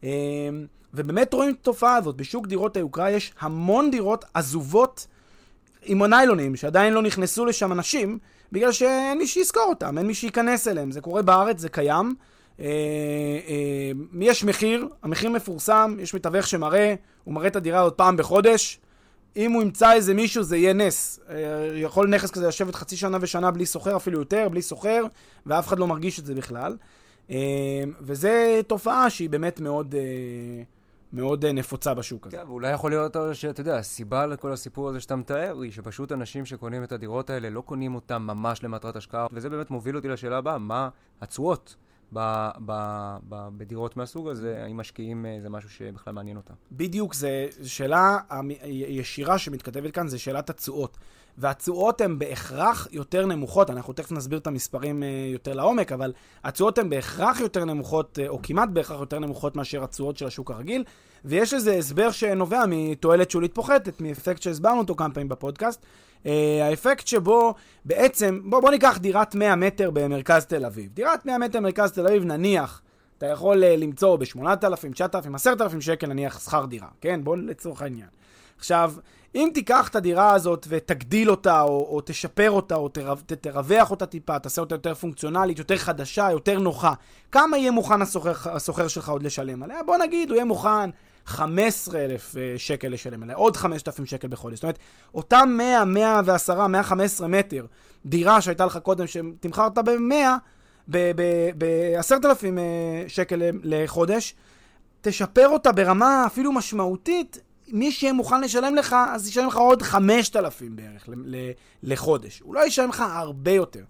אמ, 0.03 0.10
ובאמת 0.93 1.34
רואים 1.34 1.51
את 1.51 1.57
התופעה 1.62 1.95
הזאת. 1.95 2.15
בשוק 2.15 2.47
דירות 2.47 2.77
היוקרה 2.77 3.12
יש 3.12 3.34
המון 3.39 3.91
דירות 3.91 4.25
עזובות 4.34 5.07
עם 5.84 6.01
הניילונים, 6.01 6.55
שעדיין 6.55 6.93
לא 6.93 7.01
נכנסו 7.01 7.45
לשם 7.45 7.71
אנשים, 7.71 8.19
בגלל 8.52 8.72
שאין 8.72 9.18
מי 9.18 9.28
שיזכור 9.28 9.66
אותם, 9.70 9.98
אין 9.98 10.08
מי 10.08 10.14
שייכנס 10.14 10.68
אליהם. 10.68 10.92
זה 10.92 11.02
קורה 11.02 11.22
בארץ, 11.22 11.60
זה 11.60 11.70
קיים. 11.70 12.16
אה, 12.60 12.66
אה, 13.48 13.92
יש 14.20 14.44
מחיר, 14.44 14.88
המחיר 15.04 15.30
מפורסם, 15.30 15.98
יש 16.00 16.14
מתווך 16.14 16.48
שמראה, 16.48 16.96
הוא 17.24 17.34
מראה 17.34 17.48
את 17.48 17.56
הדירה 17.56 17.82
עוד 17.82 17.94
פעם 17.94 18.18
בחודש. 18.18 18.80
אם 19.36 19.52
הוא 19.52 19.62
ימצא 19.62 19.94
איזה 19.94 20.14
מישהו, 20.14 20.44
זה 20.44 20.58
יהיה 20.58 20.74
נס. 20.74 21.20
אה, 21.30 21.36
יכול 21.76 22.08
נכס 22.08 22.32
כזה 22.32 22.48
לשבת 22.48 22.76
חצי 22.76 22.98
שנה 22.98 23.18
ושנה 23.22 23.52
בלי 23.52 23.66
סוחר, 23.66 23.96
אפילו 23.96 24.20
יותר, 24.20 24.50
בלי 24.50 24.62
סוחר, 24.62 25.06
ואף 25.46 25.68
אחד 25.68 25.80
לא 25.80 25.88
מרגיש 25.88 26.20
את 26.20 26.26
זה 26.26 26.36
בכלל. 26.36 26.78
וזו 28.02 28.30
תופעה 28.68 29.10
שהיא 29.10 29.30
באמת 29.30 29.60
מאוד... 29.60 29.96
מאוד 31.13 31.45
אה, 31.45 31.52
נפוצה 31.52 31.93
בשוק 31.93 32.28
הזה. 32.28 32.38
כן, 32.38 32.43
ואולי 32.47 32.71
יכול 32.71 32.91
להיות 32.91 33.15
שאתה 33.34 33.62
יודע, 33.62 33.78
הסיבה 33.78 34.26
לכל 34.26 34.52
הסיפור 34.52 34.89
הזה 34.89 35.00
שאתה 35.00 35.15
מתאר 35.15 35.62
היא 35.62 35.71
שפשוט 35.71 36.12
אנשים 36.12 36.45
שקונים 36.45 36.84
את 36.84 36.91
הדירות 36.91 37.30
האלה 37.30 37.50
לא 37.50 37.62
קונים 37.62 37.95
אותן 37.95 38.17
ממש 38.17 38.63
למטרת 38.63 38.95
השקעה, 38.95 39.28
וזה 39.32 39.50
באמת 39.50 39.71
מוביל 39.71 39.95
אותי 39.95 40.08
לשאלה 40.08 40.38
הבאה, 40.38 40.58
מה 40.58 40.89
התשואות 41.21 41.76
ב- 42.13 42.50
ב- 42.65 43.17
ב- 43.30 43.47
בדירות 43.58 43.97
מהסוג 43.97 44.28
הזה, 44.28 44.63
האם 44.63 44.78
משקיעים 44.78 45.26
אה, 45.26 45.38
זה 45.41 45.50
משהו 45.50 45.69
שבכלל 45.69 46.13
מעניין 46.13 46.38
אותם? 46.38 46.54
בדיוק, 46.71 47.13
זו 47.13 47.28
שאלה 47.63 48.17
ישירה 48.67 49.38
שמתכתבת 49.38 49.91
כאן, 49.91 50.08
זה 50.08 50.19
שאלת 50.19 50.50
התשואות. 50.50 50.97
והתשואות 51.38 52.02
הן 52.02 52.19
בהכרח 52.19 52.88
יותר 52.91 53.26
נמוכות, 53.26 53.69
אנחנו 53.69 53.93
תכף 53.93 54.12
נסביר 54.12 54.39
את 54.39 54.47
המספרים 54.47 55.04
אה, 55.04 55.08
יותר 55.34 55.54
לעומק, 55.54 55.91
אבל 55.91 56.13
התשואות 56.43 56.78
הן 56.78 56.89
בהכרח 56.89 57.39
יותר 57.39 57.65
נמוכות, 57.65 58.19
אה, 58.21 58.28
או 58.28 58.39
כמעט 58.43 58.69
בהכרח 58.69 59.00
יותר 59.00 59.19
נמוכות 59.19 59.56
מאשר 59.56 59.84
התשואות 59.84 60.17
של 60.17 60.28
השוק 60.28 60.52
הרגיל, 60.52 60.84
ויש 61.26 61.54
לזה 61.54 61.74
הסבר 61.74 62.12
שנובע 62.12 62.63
מתועלת 62.67 63.32
שולית 63.32 63.56
פוחתת, 63.56 64.02
מאפקט 64.02 64.41
שהסברנו 64.41 64.80
אותו 64.80 64.95
כמה 64.95 65.13
פעמים 65.13 65.30
בפודקאסט. 65.30 65.86
Uh, 66.23 66.27
האפקט 66.63 67.07
שבו 67.07 67.53
בעצם, 67.86 68.39
בוא, 68.43 68.60
בוא 68.60 68.71
ניקח 68.71 68.97
דירת 68.97 69.36
100 69.36 69.55
מטר 69.55 69.91
במרכז 69.91 70.45
תל 70.45 70.65
אביב. 70.65 70.89
דירת 70.93 71.25
100 71.25 71.38
מטר 71.38 71.60
במרכז 71.60 71.91
תל 71.91 72.07
אביב, 72.07 72.23
נניח, 72.23 72.81
אתה 73.17 73.25
יכול 73.25 73.63
uh, 73.63 73.65
למצוא 73.65 74.15
ב-8,000, 74.15 74.93
9,000, 74.93 75.36
10,000 75.36 75.81
שקל 75.81 76.07
נניח 76.07 76.39
שכר 76.39 76.65
דירה, 76.65 76.88
כן? 77.01 77.23
בוא 77.23 77.38
לצורך 77.38 77.81
העניין. 77.81 78.07
עכשיו, 78.57 78.93
אם 79.36 79.49
תיקח 79.53 79.88
את 79.88 79.95
הדירה 79.95 80.34
הזאת 80.34 80.67
ותגדיל 80.69 81.31
אותה, 81.31 81.62
או, 81.62 81.88
או 81.89 82.01
תשפר 82.05 82.51
אותה, 82.51 82.75
או 82.75 82.89
תרו, 82.89 83.15
תרווח 83.41 83.91
אותה 83.91 84.05
טיפה, 84.05 84.39
תעשה 84.39 84.62
אותה 84.62 84.75
יותר 84.75 84.93
פונקציונלית, 84.93 85.60
יותר 85.60 85.77
חדשה, 85.77 86.31
יותר 86.31 86.60
נוחה, 86.60 86.93
כמה 87.31 87.57
יהיה 87.57 87.71
מוכן 87.71 88.01
הסוחר 88.45 88.88
שלך 88.88 89.10
עוד 89.10 89.23
לשלם 89.23 89.63
עליה? 89.63 89.84
בוא 89.84 89.97
נגיד, 89.97 90.29
הוא 90.29 90.36
יהיה 90.36 90.45
מוכן 90.45 90.89
15,000 91.32 92.38
אה, 92.38 92.54
שקל 92.58 92.88
לשלם 92.88 93.24
עליה, 93.24 93.36
עוד 93.36 93.58
5,000 93.58 94.06
שקל 94.06 94.28
בחודש. 94.28 94.56
זאת 94.56 94.63
אומרת, 94.63 94.80
אותם 95.13 95.50
100, 95.58 95.86
110, 95.86 96.67
115 96.67 97.28
מטר 97.28 97.65
דירה 98.06 98.41
שהייתה 98.41 98.65
לך 98.65 98.78
קודם, 98.78 99.08
שתמכרת 99.08 99.78
ב-100, 99.78 100.13
ב-10,000 100.88 102.58
אה, 102.58 103.04
שקל 103.08 103.41
לחודש, 103.63 104.36
תשפר 105.02 105.48
אותה 105.48 105.72
ברמה 105.72 106.24
אפילו 106.26 106.52
משמעותית, 106.52 107.39
מי 107.67 107.91
שיהיה 107.91 108.13
מוכן 108.13 108.41
לשלם 108.41 108.76
לך, 108.76 108.96
אז 109.10 109.28
ישלם 109.28 109.48
לך 109.48 109.56
עוד 109.56 109.82
5,000 109.82 110.76
בערך 110.76 111.10
לחודש. 111.84 112.39
הוא 112.39 112.56
לא 112.56 112.65
ישלם 112.65 112.89
לך 112.89 113.04
הרבה 113.08 113.52
יותר. 113.52 113.84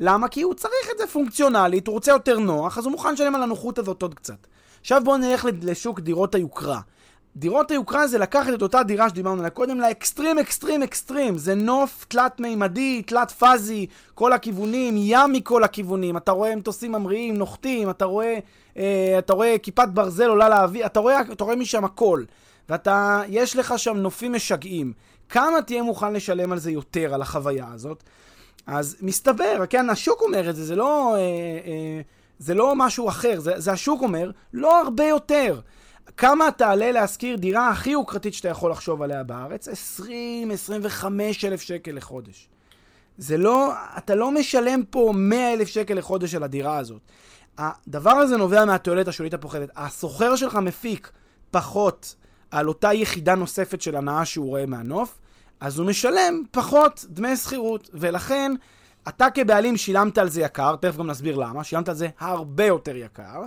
למה? 0.00 0.28
כי 0.28 0.42
הוא 0.42 0.54
צריך 0.54 0.88
את 0.92 0.98
זה 0.98 1.06
פונקציונלית, 1.06 1.86
הוא 1.86 1.94
רוצה 1.94 2.12
יותר 2.12 2.38
נוח, 2.38 2.78
אז 2.78 2.84
הוא 2.84 2.92
מוכן 2.92 3.12
לשלם 3.12 3.34
על 3.34 3.42
הנוחות 3.42 3.78
הזאת 3.78 4.02
עוד 4.02 4.14
קצת. 4.14 4.46
עכשיו 4.86 5.04
בואו 5.04 5.16
נלך 5.16 5.46
לשוק 5.62 6.00
דירות 6.00 6.34
היוקרה. 6.34 6.80
דירות 7.36 7.70
היוקרה 7.70 8.06
זה 8.06 8.18
לקחת 8.18 8.54
את 8.54 8.62
אותה 8.62 8.82
דירה 8.82 9.08
שדיברנו 9.08 9.38
עליה 9.38 9.50
קודם 9.50 9.80
לאקסטרים, 9.80 10.38
אקסטרים, 10.38 10.82
אקסטרים. 10.82 11.38
זה 11.38 11.54
נוף 11.54 12.04
תלת-מימדי, 12.08 13.02
תלת-פאזי, 13.02 13.86
כל 14.14 14.32
הכיוונים, 14.32 14.94
ים 14.98 15.32
מכל 15.32 15.64
הכיוונים. 15.64 16.16
אתה 16.16 16.32
רואה 16.32 16.56
מטוסים 16.56 16.92
ממריאים, 16.92 17.36
נוחתים, 17.36 17.90
אתה 17.90 18.04
רואה, 18.04 18.38
אה, 18.76 19.14
אתה 19.18 19.32
רואה 19.32 19.58
כיפת 19.62 19.88
ברזל 19.88 20.28
עולה 20.28 20.48
לאוויר, 20.48 20.86
אתה 20.86 21.00
רואה, 21.00 21.20
אתה 21.20 21.44
רואה 21.44 21.56
משם 21.56 21.84
הכל. 21.84 22.24
ואתה, 22.68 23.22
יש 23.28 23.56
לך 23.56 23.78
שם 23.78 23.96
נופים 23.96 24.32
משגעים. 24.32 24.92
כמה 25.28 25.62
תהיה 25.62 25.82
מוכן 25.82 26.12
לשלם 26.12 26.52
על 26.52 26.58
זה 26.58 26.70
יותר, 26.70 27.14
על 27.14 27.22
החוויה 27.22 27.66
הזאת? 27.74 28.02
אז 28.66 28.96
מסתבר, 29.00 29.64
כן, 29.70 29.90
השוק 29.90 30.20
אומר 30.22 30.50
את 30.50 30.56
זה, 30.56 30.64
זה 30.64 30.76
לא, 30.76 31.14
אה, 31.14 31.20
אה, 31.20 32.00
זה 32.38 32.54
לא 32.54 32.72
משהו 32.76 33.08
אחר, 33.08 33.40
זה, 33.40 33.52
זה 33.56 33.72
השוק 33.72 34.02
אומר, 34.02 34.30
לא 34.52 34.80
הרבה 34.80 35.04
יותר. 35.04 35.60
כמה 36.16 36.50
תעלה 36.50 36.92
להשכיר 36.92 37.36
דירה 37.36 37.68
הכי 37.68 37.90
יוקרתית 37.90 38.34
שאתה 38.34 38.48
יכול 38.48 38.70
לחשוב 38.70 39.02
עליה 39.02 39.22
בארץ? 39.22 39.68
20-25 39.98 41.04
אלף 41.44 41.60
שקל 41.60 41.92
לחודש. 41.92 42.48
זה 43.18 43.36
לא, 43.36 43.72
אתה 43.98 44.14
לא 44.14 44.30
משלם 44.30 44.82
פה 44.90 45.12
100 45.16 45.52
אלף 45.52 45.68
שקל 45.68 45.94
לחודש 45.94 46.34
על 46.34 46.42
הדירה 46.42 46.78
הזאת. 46.78 47.00
הדבר 47.58 48.10
הזה 48.10 48.36
נובע 48.36 48.64
מהתועלת 48.64 49.08
השולית 49.08 49.34
הפוחדת. 49.34 49.70
הסוחר 49.76 50.36
שלך 50.36 50.54
מפיק 50.54 51.12
פחות 51.50 52.14
על 52.50 52.68
אותה 52.68 52.92
יחידה 52.92 53.34
נוספת 53.34 53.80
של 53.80 53.96
הנאה 53.96 54.24
שהוא 54.24 54.46
רואה 54.46 54.66
מהנוף, 54.66 55.18
אז 55.60 55.78
הוא 55.78 55.86
משלם 55.86 56.42
פחות 56.50 57.04
דמי 57.08 57.36
שכירות, 57.36 57.90
ולכן 57.94 58.52
אתה 59.08 59.26
כבעלים 59.34 59.76
שילמת 59.76 60.18
על 60.18 60.28
זה 60.28 60.40
יקר, 60.40 60.76
תכף 60.76 60.96
גם 60.96 61.06
נסביר 61.06 61.36
למה, 61.36 61.64
שילמת 61.64 61.88
על 61.88 61.94
זה 61.94 62.08
הרבה 62.18 62.64
יותר 62.64 62.96
יקר, 62.96 63.42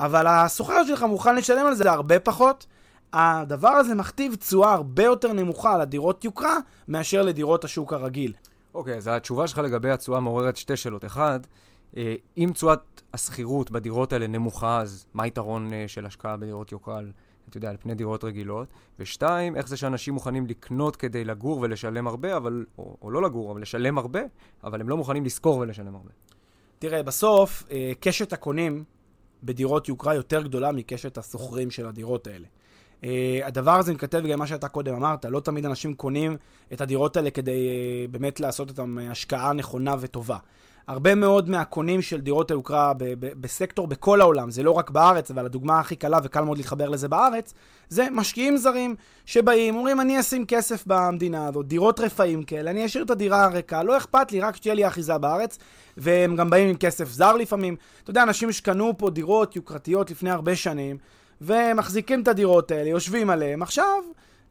אבל 0.00 0.26
הסוחר 0.26 0.84
שלך 0.84 1.02
מוכן 1.02 1.36
לשלם 1.36 1.66
על 1.66 1.74
זה 1.74 1.90
הרבה 1.90 2.20
פחות. 2.20 2.66
הדבר 3.12 3.68
הזה 3.68 3.94
מכתיב 3.94 4.34
תשואה 4.34 4.72
הרבה 4.72 5.02
יותר 5.04 5.32
נמוכה 5.32 5.78
לדירות 5.78 6.24
יוקרה 6.24 6.56
מאשר 6.88 7.22
לדירות 7.22 7.64
השוק 7.64 7.92
הרגיל. 7.92 8.32
אוקיי, 8.74 8.94
okay, 8.94 8.96
אז 8.96 9.10
התשובה 9.12 9.46
שלך 9.46 9.58
לגבי 9.58 9.90
התשואה 9.90 10.20
מעוררת 10.20 10.56
שתי 10.56 10.76
שאלות. 10.76 11.04
אחד, 11.04 11.40
אה, 11.96 12.14
אם 12.36 12.50
תשואת 12.54 13.02
השכירות 13.14 13.70
בדירות 13.70 14.12
האלה 14.12 14.26
נמוכה, 14.26 14.80
אז 14.80 15.06
מה 15.14 15.22
היתרון 15.22 15.72
אה, 15.72 15.84
של 15.86 16.06
השקעה 16.06 16.36
בדירות 16.36 16.72
יוקרה 16.72 16.98
על 16.98 17.12
אתה 17.48 17.56
יודע, 17.56 17.70
על 17.70 17.76
פני 17.76 17.94
דירות 17.94 18.24
רגילות, 18.24 18.68
ושתיים, 18.98 19.56
איך 19.56 19.68
זה 19.68 19.76
שאנשים 19.76 20.14
מוכנים 20.14 20.46
לקנות 20.46 20.96
כדי 20.96 21.24
לגור 21.24 21.58
ולשלם 21.60 22.06
הרבה, 22.06 22.36
אבל, 22.36 22.64
או, 22.78 22.96
או 23.02 23.10
לא 23.10 23.22
לגור, 23.22 23.52
אבל 23.52 23.62
לשלם 23.62 23.98
הרבה, 23.98 24.20
אבל 24.64 24.80
הם 24.80 24.88
לא 24.88 24.96
מוכנים 24.96 25.24
לשכור 25.24 25.58
ולשלם 25.58 25.94
הרבה. 25.94 26.10
תראה, 26.78 27.02
בסוף, 27.02 27.64
אה, 27.70 27.92
קשת 28.00 28.32
הקונים 28.32 28.84
בדירות 29.42 29.88
יוקרה 29.88 30.14
יותר 30.14 30.42
גדולה 30.42 30.72
מקשת 30.72 31.18
השוכרים 31.18 31.70
של 31.70 31.86
הדירות 31.86 32.26
האלה. 32.26 32.46
Uh, 33.02 33.06
הדבר 33.44 33.78
הזה 33.78 33.94
מתכתב 33.94 34.22
גם 34.26 34.38
מה 34.38 34.46
שאתה 34.46 34.68
קודם 34.68 34.94
אמרת, 34.94 35.24
לא 35.24 35.40
תמיד 35.40 35.66
אנשים 35.66 35.94
קונים 35.94 36.36
את 36.72 36.80
הדירות 36.80 37.16
האלה 37.16 37.30
כדי 37.30 37.68
uh, 37.68 38.10
באמת 38.10 38.40
לעשות 38.40 38.68
אותם 38.68 38.98
השקעה 39.10 39.52
נכונה 39.52 39.94
וטובה. 40.00 40.38
הרבה 40.88 41.14
מאוד 41.14 41.50
מהקונים 41.50 42.02
של 42.02 42.20
דירות 42.20 42.50
היוקרה 42.50 42.92
ב- 42.94 43.04
ב- 43.04 43.40
בסקטור 43.40 43.86
בכל 43.86 44.20
העולם, 44.20 44.50
זה 44.50 44.62
לא 44.62 44.70
רק 44.70 44.90
בארץ, 44.90 45.30
אבל 45.30 45.44
הדוגמה 45.46 45.80
הכי 45.80 45.96
קלה 45.96 46.18
וקל 46.24 46.40
מאוד 46.40 46.58
להתחבר 46.58 46.88
לזה 46.88 47.08
בארץ, 47.08 47.54
זה 47.88 48.06
משקיעים 48.12 48.56
זרים 48.56 48.94
שבאים, 49.26 49.76
אומרים 49.76 50.00
אני 50.00 50.20
אשים 50.20 50.46
כסף 50.46 50.84
במדינה 50.86 51.46
הזאת, 51.46 51.66
דירות 51.68 52.00
רפאים 52.00 52.42
כאלה, 52.42 52.70
אני 52.70 52.86
אשאיר 52.86 53.04
את 53.04 53.10
הדירה 53.10 53.44
הריקה, 53.44 53.82
לא 53.82 53.96
אכפת 53.96 54.32
לי, 54.32 54.40
רק 54.40 54.56
שתהיה 54.56 54.74
לי 54.74 54.86
אחיזה 54.86 55.18
בארץ, 55.18 55.58
והם 55.96 56.36
גם 56.36 56.50
באים 56.50 56.68
עם 56.68 56.76
כסף 56.76 57.08
זר 57.08 57.32
לפעמים. 57.36 57.76
אתה 58.02 58.10
יודע, 58.10 58.22
אנשים 58.22 58.52
שקנו 58.52 58.98
פה 58.98 59.10
דירות 59.10 59.56
יוקרתיות 59.56 60.10
לפני 60.10 60.30
הרבה 60.30 60.56
שנים, 60.56 60.96
ומחזיקים 61.40 62.22
את 62.22 62.28
הדירות 62.28 62.70
האלה, 62.70 62.88
יושבים 62.88 63.30
עליהם, 63.30 63.62
עכשיו... 63.62 64.02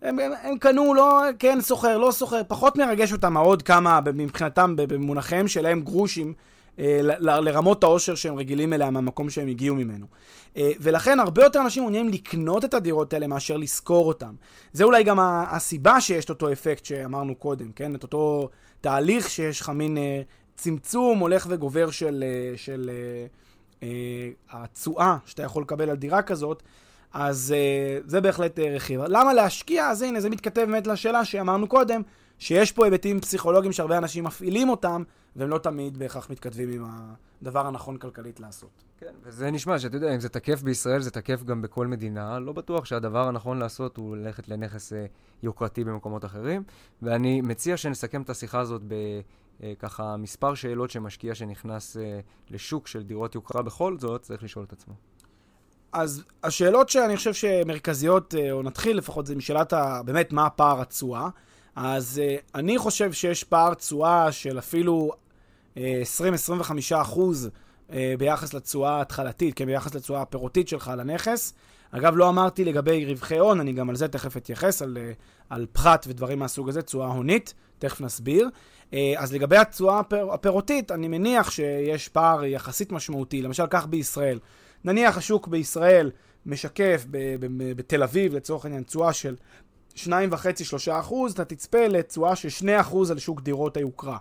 הם, 0.05 0.19
הם, 0.19 0.31
הם 0.41 0.57
קנו, 0.57 0.93
לא, 0.93 1.21
כן, 1.39 1.61
סוחר, 1.61 1.97
לא 1.97 2.11
סוחר, 2.11 2.41
פחות 2.47 2.77
מרגש 2.77 3.13
אותם 3.13 3.37
העוד 3.37 3.61
כמה, 3.61 3.99
מבחינתם, 4.13 4.73
במונחים 4.75 5.47
שלהם 5.47 5.81
גרושים, 5.81 6.33
אה, 6.79 6.99
ל- 7.03 7.29
ל- 7.29 7.39
לרמות 7.39 7.83
העושר 7.83 8.15
שהם 8.15 8.35
רגילים 8.35 8.73
אליה 8.73 8.89
מהמקום 8.89 9.29
שהם 9.29 9.47
הגיעו 9.47 9.75
ממנו. 9.75 10.05
אה, 10.57 10.71
ולכן 10.79 11.19
הרבה 11.19 11.43
יותר 11.43 11.61
אנשים 11.61 11.83
מעוניינים 11.83 12.11
לקנות 12.13 12.65
את 12.65 12.73
הדירות 12.73 13.13
האלה 13.13 13.27
מאשר 13.27 13.57
לשכור 13.57 14.07
אותן. 14.07 14.33
זה 14.73 14.83
אולי 14.83 15.03
גם 15.03 15.19
הסיבה 15.21 16.01
שיש 16.01 16.25
את 16.25 16.29
אותו 16.29 16.51
אפקט 16.51 16.85
שאמרנו 16.85 17.35
קודם, 17.35 17.71
כן? 17.71 17.95
את 17.95 18.03
אותו 18.03 18.49
תהליך 18.81 19.29
שיש 19.29 19.61
לך 19.61 19.69
מין 19.69 19.97
אה, 19.97 20.21
צמצום 20.55 21.19
הולך 21.19 21.47
וגובר 21.49 21.91
של, 21.91 22.23
אה, 22.27 22.57
של 22.57 22.89
אה, 22.93 23.25
אה, 23.83 24.29
התשואה 24.51 25.17
שאתה 25.25 25.43
יכול 25.43 25.63
לקבל 25.63 25.89
על 25.89 25.95
דירה 25.95 26.21
כזאת. 26.21 26.63
אז 27.15 27.53
uh, 27.55 28.09
זה 28.09 28.21
בהחלט 28.21 28.59
uh, 28.59 28.61
רכיב. 28.61 29.01
למה 29.01 29.33
להשקיע? 29.33 29.87
אז 29.89 30.01
הנה, 30.01 30.21
זה 30.21 30.29
מתכתב 30.29 30.61
באמת 30.61 30.87
לשאלה 30.87 31.25
שאמרנו 31.25 31.67
קודם, 31.67 32.01
שיש 32.39 32.71
פה 32.71 32.85
היבטים 32.85 33.19
פסיכולוגיים 33.19 33.71
שהרבה 33.71 33.97
אנשים 33.97 34.23
מפעילים 34.23 34.69
אותם, 34.69 35.03
והם 35.35 35.49
לא 35.49 35.57
תמיד 35.57 35.97
בהכרח 35.97 36.29
מתכתבים 36.29 36.69
עם 36.69 36.85
הדבר 37.41 37.67
הנכון 37.67 37.97
כלכלית 37.97 38.39
לעשות. 38.39 38.69
כן, 38.97 39.13
וזה 39.23 39.51
נשמע 39.51 39.79
שאתה 39.79 39.97
יודע, 39.97 40.15
אם 40.15 40.19
זה 40.19 40.29
תקף 40.29 40.61
בישראל, 40.61 41.01
זה 41.01 41.11
תקף 41.11 41.43
גם 41.43 41.61
בכל 41.61 41.87
מדינה. 41.87 42.39
לא 42.39 42.53
בטוח 42.53 42.85
שהדבר 42.85 43.27
הנכון 43.27 43.59
לעשות 43.59 43.97
הוא 43.97 44.17
ללכת 44.17 44.47
לנכס 44.47 44.93
אה, 44.93 45.05
יוקרתי 45.43 45.83
במקומות 45.83 46.25
אחרים. 46.25 46.63
ואני 47.01 47.41
מציע 47.41 47.77
שנסכם 47.77 48.21
את 48.21 48.29
השיחה 48.29 48.59
הזאת 48.59 48.81
בככה 49.61 50.03
אה, 50.03 50.17
מספר 50.17 50.53
שאלות 50.53 50.89
שמשקיע 50.89 51.35
שנכנס 51.35 51.97
אה, 51.97 52.19
לשוק 52.49 52.87
של 52.87 53.03
דירות 53.03 53.35
יוקרה 53.35 53.61
בכל 53.61 53.97
זאת, 53.99 54.21
צריך 54.21 54.43
לשאול 54.43 54.65
את 54.65 54.73
עצמו. 54.73 54.93
אז 55.95 56.23
השאלות 56.43 56.89
שאני 56.89 57.17
חושב 57.17 57.33
שמרכזיות, 57.33 58.35
אה, 58.35 58.51
או 58.51 58.63
נתחיל 58.63 58.97
לפחות, 58.97 59.25
זה 59.25 59.35
משאלת 59.35 59.73
ה... 59.73 60.01
באמת, 60.05 60.33
מה 60.33 60.45
הפער 60.45 60.81
התשואה. 60.81 61.29
אז 61.75 62.21
uh, 62.23 62.41
אני 62.55 62.77
חושב 62.77 63.13
שיש 63.13 63.43
פער 63.43 63.73
תשואה 63.73 64.31
של 64.31 64.59
אפילו 64.59 65.11
uh, 65.73 65.77
20-25 65.79 66.71
אחוז 66.95 67.49
uh, 67.89 67.93
ביחס 68.17 68.53
לתשואה 68.53 68.91
ההתחלתית, 68.97 69.53
כן, 69.53 69.65
ביחס 69.65 69.95
לתשואה 69.95 70.21
הפירותית 70.21 70.67
שלך 70.67 70.87
על 70.87 70.99
הנכס. 70.99 71.53
אגב, 71.91 72.17
לא 72.17 72.29
אמרתי 72.29 72.65
לגבי 72.65 73.05
רווחי 73.05 73.37
הון, 73.37 73.59
אני 73.59 73.73
גם 73.73 73.89
על 73.89 73.95
זה 73.95 74.07
תכף 74.07 74.37
אתייחס, 74.37 74.81
על, 74.81 74.97
על 75.49 75.65
פחת 75.73 76.05
ודברים 76.09 76.39
מהסוג 76.39 76.69
הזה, 76.69 76.81
תשואה 76.81 77.07
הונית, 77.07 77.53
תכף 77.79 78.01
נסביר. 78.01 78.49
אז 79.17 79.33
לגבי 79.33 79.57
התשואה 79.57 79.99
הפיר, 79.99 80.31
הפירותית, 80.31 80.91
אני 80.91 81.07
מניח 81.07 81.51
שיש 81.51 82.07
פער 82.07 82.45
יחסית 82.45 82.91
משמעותי. 82.91 83.41
למשל, 83.41 83.63
כך 83.69 83.87
בישראל. 83.87 84.39
נניח 84.85 85.17
השוק 85.17 85.47
בישראל 85.47 86.11
משקף 86.45 87.05
בתל 87.75 88.03
אביב, 88.03 88.35
לצורך 88.35 88.65
העניין, 88.65 88.83
תשואה 88.83 89.13
של 89.13 89.35
2.5-3 89.95 90.07
אחוז, 90.91 91.33
אתה 91.33 91.45
תצפה 91.45 91.87
לתשואה 91.87 92.35
של 92.35 92.49
2 92.49 92.79
אחוז 92.79 93.11
על 93.11 93.19
שוק 93.19 93.41
דירות 93.41 93.77
היוקרה. 93.77 94.17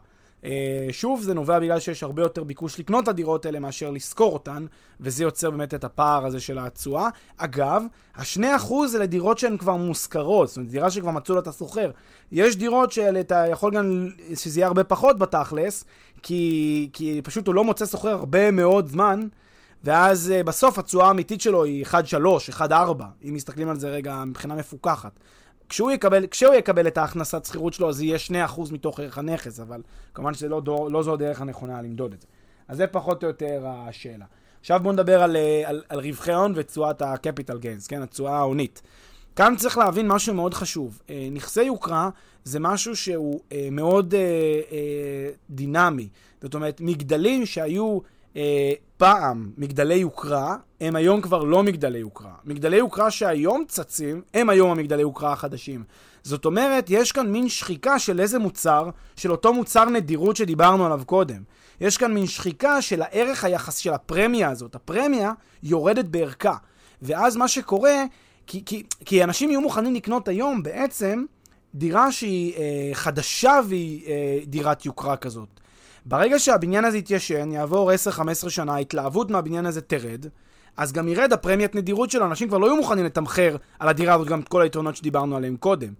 שוב, 0.92 1.22
זה 1.22 1.34
נובע 1.34 1.58
בגלל 1.58 1.80
שיש 1.80 2.02
הרבה 2.02 2.22
יותר 2.22 2.44
ביקוש 2.44 2.80
לקנות 2.80 3.04
את 3.04 3.08
הדירות 3.08 3.46
האלה 3.46 3.58
מאשר 3.58 3.90
לשכור 3.90 4.32
אותן, 4.32 4.66
וזה 5.00 5.22
יוצר 5.22 5.50
באמת 5.50 5.74
את 5.74 5.84
הפער 5.84 6.26
הזה 6.26 6.40
של 6.40 6.58
התשואה. 6.58 7.08
אגב, 7.36 7.82
ה-2% 8.14 8.74
זה 8.86 8.98
לדירות 8.98 9.38
שהן 9.38 9.56
כבר 9.56 9.76
מושכרות, 9.76 10.48
זאת 10.48 10.56
אומרת, 10.56 10.70
דירה 10.70 10.90
שכבר 10.90 11.10
מצאו 11.10 11.34
לה 11.34 11.40
את 11.40 11.46
הסוחר. 11.46 11.90
יש 12.32 12.56
דירות 12.56 12.92
שאתה 12.92 13.46
יכול 13.50 13.74
גם, 13.74 14.08
שזה 14.34 14.60
יהיה 14.60 14.66
הרבה 14.66 14.84
פחות 14.84 15.18
בתכלס, 15.18 15.84
כי, 16.22 16.90
כי 16.92 17.20
פשוט 17.24 17.46
הוא 17.46 17.54
לא 17.54 17.64
מוצא 17.64 17.86
סוחר 17.86 18.10
הרבה 18.10 18.50
מאוד 18.50 18.86
זמן, 18.86 19.26
ואז 19.84 20.32
בסוף 20.44 20.78
התשואה 20.78 21.06
האמיתית 21.06 21.40
שלו 21.40 21.64
היא 21.64 21.86
1.3, 21.86 21.94
1.4, 22.58 22.62
אם 23.28 23.34
מסתכלים 23.34 23.68
על 23.68 23.78
זה 23.78 23.88
רגע 23.88 24.24
מבחינה 24.24 24.54
מפוקחת. 24.54 25.20
כשהוא 25.68 25.90
יקבל, 25.90 26.26
כשהוא 26.26 26.54
יקבל 26.54 26.86
את 26.86 26.98
ההכנסת 26.98 27.44
שכירות 27.44 27.74
שלו, 27.74 27.88
אז 27.88 28.00
יהיה 28.02 28.18
2% 28.48 28.72
מתוך 28.72 29.00
ערך 29.00 29.18
הנכס, 29.18 29.60
אבל 29.60 29.82
כמובן 30.14 30.34
שזה 30.34 30.48
לא, 30.48 30.62
לא 30.90 31.02
זו 31.02 31.12
הדרך 31.12 31.40
הנכונה 31.40 31.82
למדוד 31.82 32.12
את 32.12 32.20
זה. 32.20 32.26
אז 32.68 32.76
זה 32.76 32.86
פחות 32.86 33.22
או 33.22 33.28
יותר 33.28 33.66
השאלה. 33.66 34.24
עכשיו 34.60 34.80
בואו 34.82 34.92
נדבר 34.92 35.22
על, 35.22 35.36
על, 35.64 35.82
על 35.88 36.00
רווחי 36.00 36.32
הון 36.32 36.52
ותשואת 36.56 37.02
ה-capital 37.02 37.56
gains, 37.56 37.88
כן, 37.88 38.02
התשואה 38.02 38.36
ההונית. 38.36 38.82
כאן 39.36 39.54
צריך 39.56 39.78
להבין 39.78 40.08
משהו 40.08 40.34
מאוד 40.34 40.54
חשוב. 40.54 41.02
נכסי 41.32 41.62
יוקרה 41.62 42.10
זה 42.44 42.60
משהו 42.60 42.96
שהוא 42.96 43.40
מאוד 43.72 44.14
דינמי. 45.50 46.08
זאת 46.42 46.54
אומרת, 46.54 46.80
מגדלים 46.80 47.46
שהיו 47.46 47.98
פעם 48.96 49.50
מגדלי 49.56 49.94
יוקרה, 49.94 50.56
הם 50.80 50.96
היום 50.96 51.20
כבר 51.20 51.44
לא 51.44 51.62
מגדלי 51.62 51.98
יוקרה. 51.98 52.32
מגדלי 52.44 52.76
יוקרה 52.76 53.10
שהיום 53.10 53.64
צצים, 53.68 54.22
הם 54.34 54.50
היום 54.50 54.70
המגדלי 54.70 55.02
יוקרה 55.02 55.32
החדשים. 55.32 55.84
זאת 56.22 56.44
אומרת, 56.44 56.86
יש 56.88 57.12
כאן 57.12 57.32
מין 57.32 57.48
שחיקה 57.48 57.98
של 57.98 58.20
איזה 58.20 58.38
מוצר, 58.38 58.90
של 59.16 59.30
אותו 59.30 59.52
מוצר 59.52 59.84
נדירות 59.84 60.36
שדיברנו 60.36 60.86
עליו 60.86 61.02
קודם. 61.06 61.42
יש 61.80 61.96
כאן 61.96 62.14
מין 62.14 62.26
שחיקה 62.26 62.82
של 62.82 63.02
הערך 63.02 63.44
היחס 63.44 63.76
של 63.76 63.92
הפרמיה 63.92 64.50
הזאת. 64.50 64.74
הפרמיה 64.74 65.32
יורדת 65.62 66.04
בערכה. 66.04 66.56
ואז 67.02 67.36
מה 67.36 67.48
שקורה, 67.48 68.04
כי, 68.46 68.62
כי, 68.66 68.82
כי 69.04 69.24
אנשים 69.24 69.50
יהיו 69.50 69.60
מוכנים 69.60 69.94
לקנות 69.94 70.28
היום 70.28 70.62
בעצם 70.62 71.24
דירה 71.74 72.12
שהיא 72.12 72.54
אה, 72.56 72.90
חדשה 72.92 73.60
והיא 73.68 74.06
אה, 74.06 74.38
דירת 74.46 74.86
יוקרה 74.86 75.16
כזאת. 75.16 75.60
ברגע 76.06 76.38
שהבניין 76.38 76.84
הזה 76.84 76.98
יתיישן, 76.98 77.52
יעבור 77.52 77.90
10-15 77.92 78.50
שנה, 78.50 78.74
ההתלהבות 78.74 79.30
מהבניין 79.30 79.66
הזה 79.66 79.80
תרד, 79.80 80.26
אז 80.76 80.92
גם 80.92 81.08
ירד 81.08 81.32
הפרמיית 81.32 81.74
נדירות 81.74 82.10
שלו, 82.10 82.26
אנשים 82.26 82.48
כבר 82.48 82.58
לא 82.58 82.66
יהיו 82.66 82.76
מוכנים 82.76 83.04
לתמחר 83.04 83.56
על 83.78 83.88
הדירה 83.88 84.14
הזאת 84.14 84.28
גם 84.28 84.40
את 84.40 84.48
כל 84.48 84.62
היתרונות 84.62 84.96
שדיברנו 84.96 85.36
עליהם 85.36 85.56
קודם. 85.56 85.92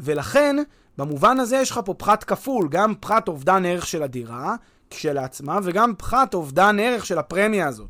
ולכן, 0.00 0.56
במובן 0.98 1.40
הזה 1.40 1.56
יש 1.56 1.70
לך 1.70 1.80
פה 1.84 1.94
פחת 1.94 2.24
כפול, 2.24 2.68
גם 2.70 2.94
פחת 3.00 3.28
אובדן 3.28 3.64
ערך 3.66 3.86
של 3.86 4.02
הדירה 4.02 4.54
כשלעצמה, 4.90 5.58
וגם 5.62 5.94
פחת 5.98 6.34
אובדן 6.34 6.80
ערך 6.80 7.06
של 7.06 7.18
הפרמיה 7.18 7.68
הזאת. 7.68 7.88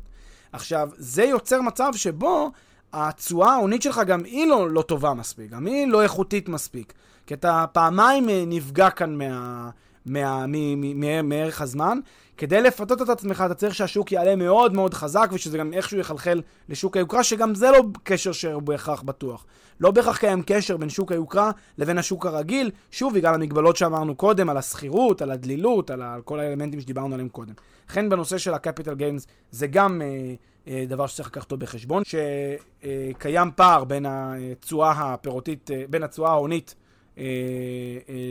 עכשיו, 0.53 0.89
זה 0.97 1.23
יוצר 1.23 1.61
מצב 1.61 1.91
שבו 1.95 2.51
התשואה 2.93 3.53
ההונית 3.53 3.81
שלך 3.81 4.01
גם 4.07 4.23
היא 4.23 4.47
לא, 4.47 4.69
לא 4.69 4.81
טובה 4.81 5.13
מספיק, 5.13 5.51
גם 5.51 5.65
היא 5.65 5.87
לא 5.87 6.03
איכותית 6.03 6.49
מספיק. 6.49 6.93
כי 7.27 7.33
אתה 7.33 7.65
פעמיים 7.71 8.29
נפגע 8.29 8.89
כאן 8.89 9.17
מה... 9.17 9.69
מערך 10.05 11.61
הזמן. 11.61 11.99
כדי 12.37 12.61
לפתות 12.61 13.01
את 13.01 13.09
עצמך, 13.09 13.43
אתה 13.45 13.53
צריך 13.53 13.75
שהשוק 13.75 14.11
יעלה 14.11 14.35
מאוד 14.35 14.73
מאוד 14.73 14.93
חזק, 14.93 15.29
ושזה 15.33 15.57
גם 15.57 15.73
איכשהו 15.73 15.99
יחלחל 15.99 16.41
לשוק 16.69 16.97
היוקרה, 16.97 17.23
שגם 17.23 17.55
זה 17.55 17.71
לא 17.71 17.83
קשר 18.03 18.31
שהוא 18.31 18.61
בהכרח 18.61 19.01
בטוח. 19.01 19.45
לא 19.79 19.91
בהכרח 19.91 20.17
קיים 20.17 20.43
קשר 20.45 20.77
בין 20.77 20.89
שוק 20.89 21.11
היוקרה 21.11 21.51
לבין 21.77 21.97
השוק 21.97 22.25
הרגיל, 22.25 22.71
שוב, 22.91 23.13
בגלל 23.13 23.33
המגבלות 23.33 23.77
שאמרנו 23.77 24.15
קודם, 24.15 24.49
על 24.49 24.57
השכירות, 24.57 25.21
על 25.21 25.31
הדלילות, 25.31 25.89
על, 25.89 26.01
כל 26.25 26.39
האלמנטים 26.39 26.81
שדיברנו 26.81 27.13
עליהם 27.13 27.29
קודם. 27.29 27.53
לכן 27.89 28.09
בנושא 28.09 28.37
של 28.37 28.53
ה-capital 28.53 28.99
gains, 28.99 29.27
זה 29.51 29.67
גם 29.67 30.01
אה, 30.01 30.33
אה, 30.67 30.85
דבר 30.87 31.07
שצריך 31.07 31.27
לקחת 31.27 31.43
אותו 31.43 31.57
בחשבון, 31.57 32.03
שקיים 32.03 33.51
פער 33.55 33.83
בין 33.83 34.05
התשואה 34.05 34.91
הפירותית, 34.91 35.71
אה, 35.71 35.83
בין 35.89 36.03
התשואה 36.03 36.31
ההונית 36.31 36.75
אה, 36.77 36.79
אה, 36.79 36.82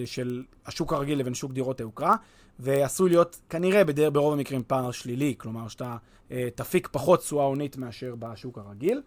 של 0.05 0.43
השוק 0.67 0.93
הרגיל 0.93 1.19
לבין 1.19 1.35
שוק 1.35 1.53
דירות 1.53 1.81
היוקרה, 1.81 2.17
ועשוי 2.59 3.11
להיות 3.11 3.41
כנראה 3.51 3.85
בדר, 3.85 4.11
ברוב 4.11 4.33
המקרים 4.33 4.63
פער 4.67 4.91
שלילי, 4.91 5.35
כלומר 5.39 5.69
שאתה 5.69 5.97
אה, 6.31 6.49
תפיק 6.55 6.89
פחות 6.93 7.21
תשואה 7.21 7.45
הונית 7.45 7.77
מאשר 7.77 8.15
בשוק 8.19 8.59
הרגיל. 8.59 9.03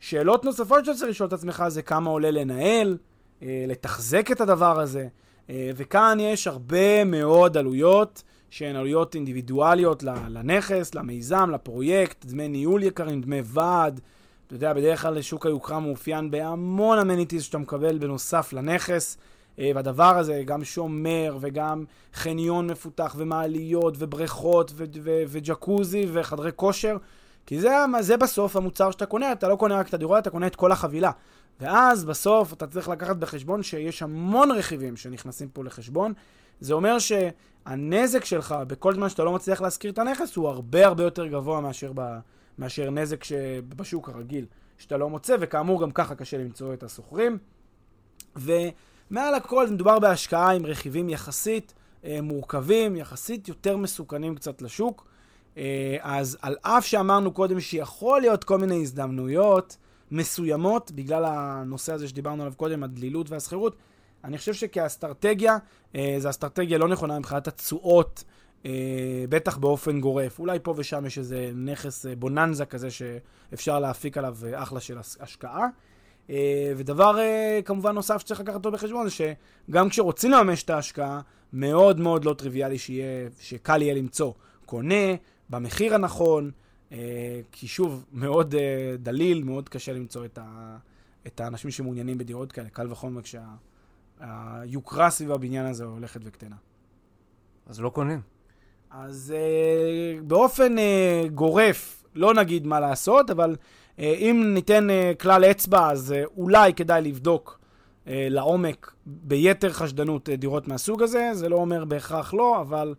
שאלות 0.00 0.44
נוספות 0.44 0.84
שאתה 0.84 0.98
צריך 0.98 1.10
לשאול 1.10 1.28
את 1.28 1.32
עצמך 1.32 1.64
זה 1.68 1.82
כמה 1.82 2.10
עולה 2.10 2.30
לנהל, 2.30 2.96
לתחזק 3.42 4.30
את 4.30 4.40
הדבר 4.40 4.80
הזה, 4.80 5.08
וכאן 5.48 6.18
יש 6.20 6.46
הרבה 6.46 7.04
מאוד 7.04 7.56
עלויות 7.56 8.22
שהן 8.50 8.76
עלויות 8.76 9.14
אינדיבידואליות 9.14 10.02
לנכס, 10.02 10.94
למיזם, 10.94 11.50
לפרויקט, 11.50 12.24
דמי 12.24 12.48
ניהול 12.48 12.82
יקרים, 12.82 13.20
דמי 13.20 13.40
ועד, 13.44 14.00
אתה 14.46 14.54
יודע, 14.54 14.72
בדרך 14.72 15.02
כלל 15.02 15.22
שוק 15.22 15.46
היוקרה 15.46 15.80
מאופיין 15.80 16.30
בהמון 16.30 16.98
אמניטיז 16.98 17.42
שאתה 17.42 17.58
מקבל 17.58 17.98
בנוסף 17.98 18.52
לנכס, 18.52 19.18
והדבר 19.58 20.18
הזה 20.18 20.42
גם 20.44 20.64
שומר 20.64 21.38
וגם 21.40 21.84
חניון 22.14 22.66
מפותח 22.66 23.14
ומעליות 23.18 23.94
ובריכות 23.98 24.72
ו- 24.74 24.84
ו- 25.02 25.22
וג'קוזי 25.28 26.06
וחדרי 26.12 26.50
כושר, 26.56 26.96
כי 27.46 27.60
זה, 27.60 27.70
זה 28.00 28.16
בסוף 28.16 28.56
המוצר 28.56 28.90
שאתה 28.90 29.06
קונה, 29.06 29.32
אתה 29.32 29.48
לא 29.48 29.56
קונה 29.56 29.78
רק 29.78 29.88
את 29.88 29.94
הדירות, 29.94 30.18
אתה 30.18 30.30
קונה 30.30 30.46
את 30.46 30.56
כל 30.56 30.72
החבילה. 30.72 31.10
ואז 31.60 32.04
בסוף 32.04 32.52
אתה 32.52 32.66
צריך 32.66 32.88
לקחת 32.88 33.16
בחשבון 33.16 33.62
שיש 33.62 34.02
המון 34.02 34.50
רכיבים 34.50 34.96
שנכנסים 34.96 35.48
פה 35.48 35.64
לחשבון. 35.64 36.12
זה 36.60 36.74
אומר 36.74 36.96
שהנזק 36.98 38.24
שלך 38.24 38.54
בכל 38.66 38.94
זמן 38.94 39.08
שאתה 39.08 39.24
לא 39.24 39.32
מצליח 39.32 39.60
להשכיר 39.60 39.90
את 39.90 39.98
הנכס 39.98 40.36
הוא 40.36 40.48
הרבה 40.48 40.86
הרבה 40.86 41.04
יותר 41.04 41.26
גבוה 41.26 41.60
מאשר 41.60 41.92
ב... 41.94 42.18
מאשר 42.58 42.90
נזק 42.90 43.24
שבשוק 43.24 44.08
הרגיל 44.08 44.46
שאתה 44.78 44.96
לא 44.96 45.10
מוצא, 45.10 45.36
וכאמור 45.40 45.82
גם 45.82 45.90
ככה 45.90 46.14
קשה 46.14 46.38
למצוא 46.38 46.74
את 46.74 46.82
הסוחרים. 46.82 47.38
ומעל 48.36 49.34
הכל 49.34 49.70
מדובר 49.70 49.98
בהשקעה 49.98 50.52
עם 50.52 50.66
רכיבים 50.66 51.08
יחסית 51.08 51.74
אה, 52.04 52.18
מורכבים, 52.22 52.96
יחסית 52.96 53.48
יותר 53.48 53.76
מסוכנים 53.76 54.34
קצת 54.34 54.62
לשוק. 54.62 55.06
אה, 55.56 55.96
אז 56.00 56.38
על 56.42 56.56
אף 56.62 56.86
שאמרנו 56.86 57.32
קודם 57.32 57.60
שיכול 57.60 58.20
להיות 58.20 58.44
כל 58.44 58.58
מיני 58.58 58.82
הזדמנויות 58.82 59.76
מסוימות, 60.10 60.90
בגלל 60.90 61.24
הנושא 61.24 61.92
הזה 61.92 62.08
שדיברנו 62.08 62.42
עליו 62.42 62.54
קודם, 62.56 62.82
הדלילות 62.82 63.30
והשכירות, 63.30 63.76
אני 64.24 64.38
חושב 64.38 64.54
שכאסטרטגיה, 64.54 65.58
אה, 65.94 66.16
זו 66.18 66.30
אסטרטגיה 66.30 66.78
לא 66.78 66.88
נכונה 66.88 67.18
מבחינת 67.18 67.48
התשואות 67.48 68.24
בטח 69.28 69.56
באופן 69.56 70.00
גורף. 70.00 70.38
אולי 70.38 70.58
פה 70.62 70.74
ושם 70.76 71.06
יש 71.06 71.18
איזה 71.18 71.50
נכס 71.54 72.06
אה, 72.06 72.16
בוננזה 72.16 72.64
כזה 72.66 72.88
שאפשר 72.90 73.78
להפיק 73.80 74.18
עליו 74.18 74.36
אה, 74.46 74.62
אחלה 74.62 74.80
של 74.80 74.98
הש- 74.98 75.16
השקעה. 75.20 75.66
אה, 76.30 76.72
ודבר 76.76 77.18
אה, 77.18 77.60
כמובן 77.64 77.94
נוסף 77.94 78.20
שצריך 78.20 78.40
לקחת 78.40 78.54
אותו 78.54 78.70
בחשבון 78.70 79.08
זה 79.08 79.14
שגם 79.14 79.88
כשרוצים 79.88 80.30
לממש 80.30 80.62
את 80.62 80.70
ההשקעה, 80.70 81.20
מאוד 81.52 82.00
מאוד 82.00 82.24
לא 82.24 82.34
טריוויאלי 82.34 82.78
שיהיה, 82.78 83.28
שקל 83.40 83.82
יהיה 83.82 83.94
למצוא 83.94 84.32
קונה 84.66 85.14
במחיר 85.50 85.94
הנכון, 85.94 86.50
אה, 86.92 86.98
כי 87.52 87.68
שוב, 87.68 88.04
מאוד 88.12 88.54
אה, 88.54 88.60
דליל, 88.98 89.42
מאוד 89.44 89.68
קשה 89.68 89.92
למצוא 89.92 90.24
את, 90.24 90.38
ה, 90.42 90.76
את 91.26 91.40
האנשים 91.40 91.70
שמעוניינים 91.70 92.18
בדירות 92.18 92.52
כאלה, 92.52 92.68
קל 92.68 92.92
וחומר 92.92 93.20
כשהיוקרה 94.20 95.10
סביב 95.10 95.32
הבניין 95.32 95.66
הזה 95.66 95.84
הולכת 95.84 96.20
וקטנה. 96.24 96.56
אז 97.66 97.80
לא 97.80 97.88
קונים. 97.88 98.33
אז 99.02 99.34
אה, 99.36 100.20
באופן 100.22 100.78
אה, 100.78 101.24
גורף, 101.34 102.04
לא 102.14 102.34
נגיד 102.34 102.66
מה 102.66 102.80
לעשות, 102.80 103.30
אבל 103.30 103.56
אה, 103.98 104.14
אם 104.18 104.50
ניתן 104.54 104.90
אה, 104.90 105.12
כלל 105.20 105.44
אצבע, 105.44 105.90
אז 105.90 106.12
אה, 106.12 106.24
אולי 106.36 106.74
כדאי 106.74 107.02
לבדוק 107.02 107.60
אה, 108.06 108.26
לעומק 108.30 108.92
ביתר 109.06 109.72
חשדנות 109.72 110.28
אה, 110.28 110.36
דירות 110.36 110.68
מהסוג 110.68 111.02
הזה. 111.02 111.30
זה 111.32 111.48
לא 111.48 111.56
אומר 111.56 111.84
בהכרח 111.84 112.34
לא, 112.34 112.60
אבל 112.60 112.94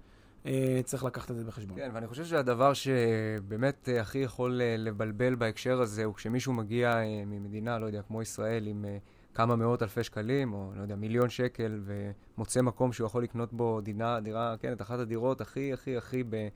אה, 0.46 0.80
צריך 0.84 1.04
לקחת 1.04 1.32
את 1.32 1.36
זה 1.36 1.44
בחשבון. 1.44 1.78
כן, 1.78 1.90
ואני 1.94 2.08
חושב 2.08 2.26
שהדבר 2.26 2.74
שבאמת 2.74 3.90
אה, 3.92 4.02
הכי 4.02 4.18
יכול 4.18 4.62
אה, 4.62 4.76
לבלבל 4.78 5.36
בהקשר 5.36 5.82
הזה 5.82 6.04
הוא 6.04 6.14
כשמישהו 6.14 6.54
מגיע 6.54 6.98
אה, 6.98 7.24
ממדינה, 7.26 7.80
לא 7.80 7.86
יודע, 7.86 8.02
כמו 8.02 8.22
ישראל, 8.22 8.68
עם 8.68 8.86
אה, 8.86 8.98
כמה 9.36 9.56
מאות 9.56 9.84
אלפי 9.84 10.04
שקלים, 10.04 10.54
או 10.54 10.72
לא 10.76 10.82
יודע, 10.82 10.96
מיליון 10.96 11.30
שקל, 11.30 11.82
ומוצא 11.86 12.62
מקום 12.62 12.94
שהוא 12.94 13.08
יכול 13.08 13.24
לקנות 13.24 13.54
בו 13.54 13.82
דינה, 13.82 14.20
דירה, 14.20 14.56
כן, 14.60 14.74
את 14.74 14.82
אחת 14.82 15.00
הדירות 15.00 15.42
הכי 15.42 15.74
הכי 15.74 15.98
הכי 15.98 16.24
ב... 16.24 16.48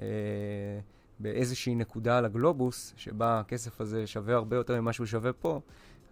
אה, 0.00 0.06
באיזושהי 1.20 1.74
נקודה 1.74 2.18
על 2.18 2.24
הגלובוס, 2.24 2.92
שבה 2.96 3.40
הכסף 3.40 3.80
הזה 3.80 4.06
שווה 4.06 4.34
הרבה 4.34 4.56
יותר 4.56 4.80
ממה 4.80 4.92
שהוא 4.92 5.06
שווה 5.06 5.32
פה, 5.32 5.60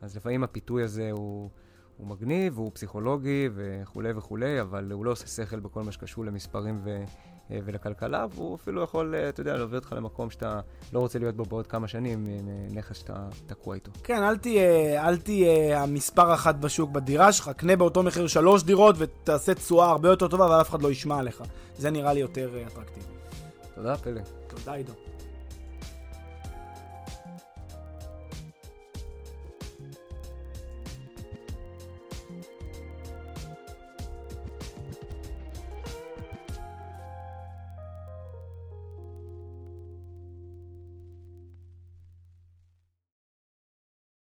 אז 0.02 0.16
לפעמים 0.16 0.44
הפיתוי 0.44 0.82
הזה 0.82 1.10
הוא, 1.10 1.50
הוא 1.96 2.06
מגניב, 2.06 2.58
הוא 2.58 2.70
פסיכולוגי 2.74 3.48
וכולי 3.54 4.12
וכולי, 4.12 4.60
אבל 4.60 4.92
הוא 4.92 5.04
לא 5.04 5.10
עושה 5.10 5.26
שכל 5.26 5.60
בכל 5.60 5.82
מה 5.82 5.92
שקשור 5.92 6.24
למספרים 6.24 6.80
ו, 6.84 7.04
ולכלכלה, 7.50 8.26
והוא 8.34 8.56
אפילו 8.56 8.82
יכול, 8.82 9.14
אה, 9.14 9.28
אתה 9.28 9.40
יודע, 9.40 9.56
להביא 9.56 9.78
אותך 9.78 9.92
למקום 9.92 10.30
שאתה 10.30 10.60
לא 10.92 11.00
רוצה 11.00 11.18
להיות 11.18 11.36
בו 11.36 11.44
בעוד 11.44 11.66
כמה 11.66 11.88
שנים, 11.88 12.26
אה, 12.28 12.40
נכס 12.70 12.96
שאתה 12.96 13.26
תקוע 13.46 13.74
איתו. 13.74 13.90
כן, 14.04 14.22
אל 14.22 14.36
תהיה, 14.36 15.08
אל 15.08 15.16
תהיה 15.16 15.82
המספר 15.82 16.34
אחת 16.34 16.54
בשוק 16.54 16.90
בדירה 16.90 17.32
שלך, 17.32 17.50
קנה 17.56 17.76
באותו 17.76 18.02
מחיר 18.02 18.26
שלוש 18.26 18.62
דירות 18.62 18.94
ותעשה 18.98 19.54
תשואה 19.54 19.90
הרבה 19.90 20.08
יותר 20.08 20.28
טובה, 20.28 20.46
אבל 20.46 20.60
אף 20.60 20.70
אחד 20.70 20.82
לא 20.82 20.90
ישמע 20.90 21.18
עליך. 21.18 21.42
זה 21.78 21.90
נראה 21.90 22.12
לי 22.12 22.20
יותר 22.20 22.50
אה, 22.56 22.66
אטרקטיבי. 22.66 23.06
תודה, 23.74 23.96
פלא. 23.96 24.20
תודה, 24.48 24.72
עידו. 24.72 25.05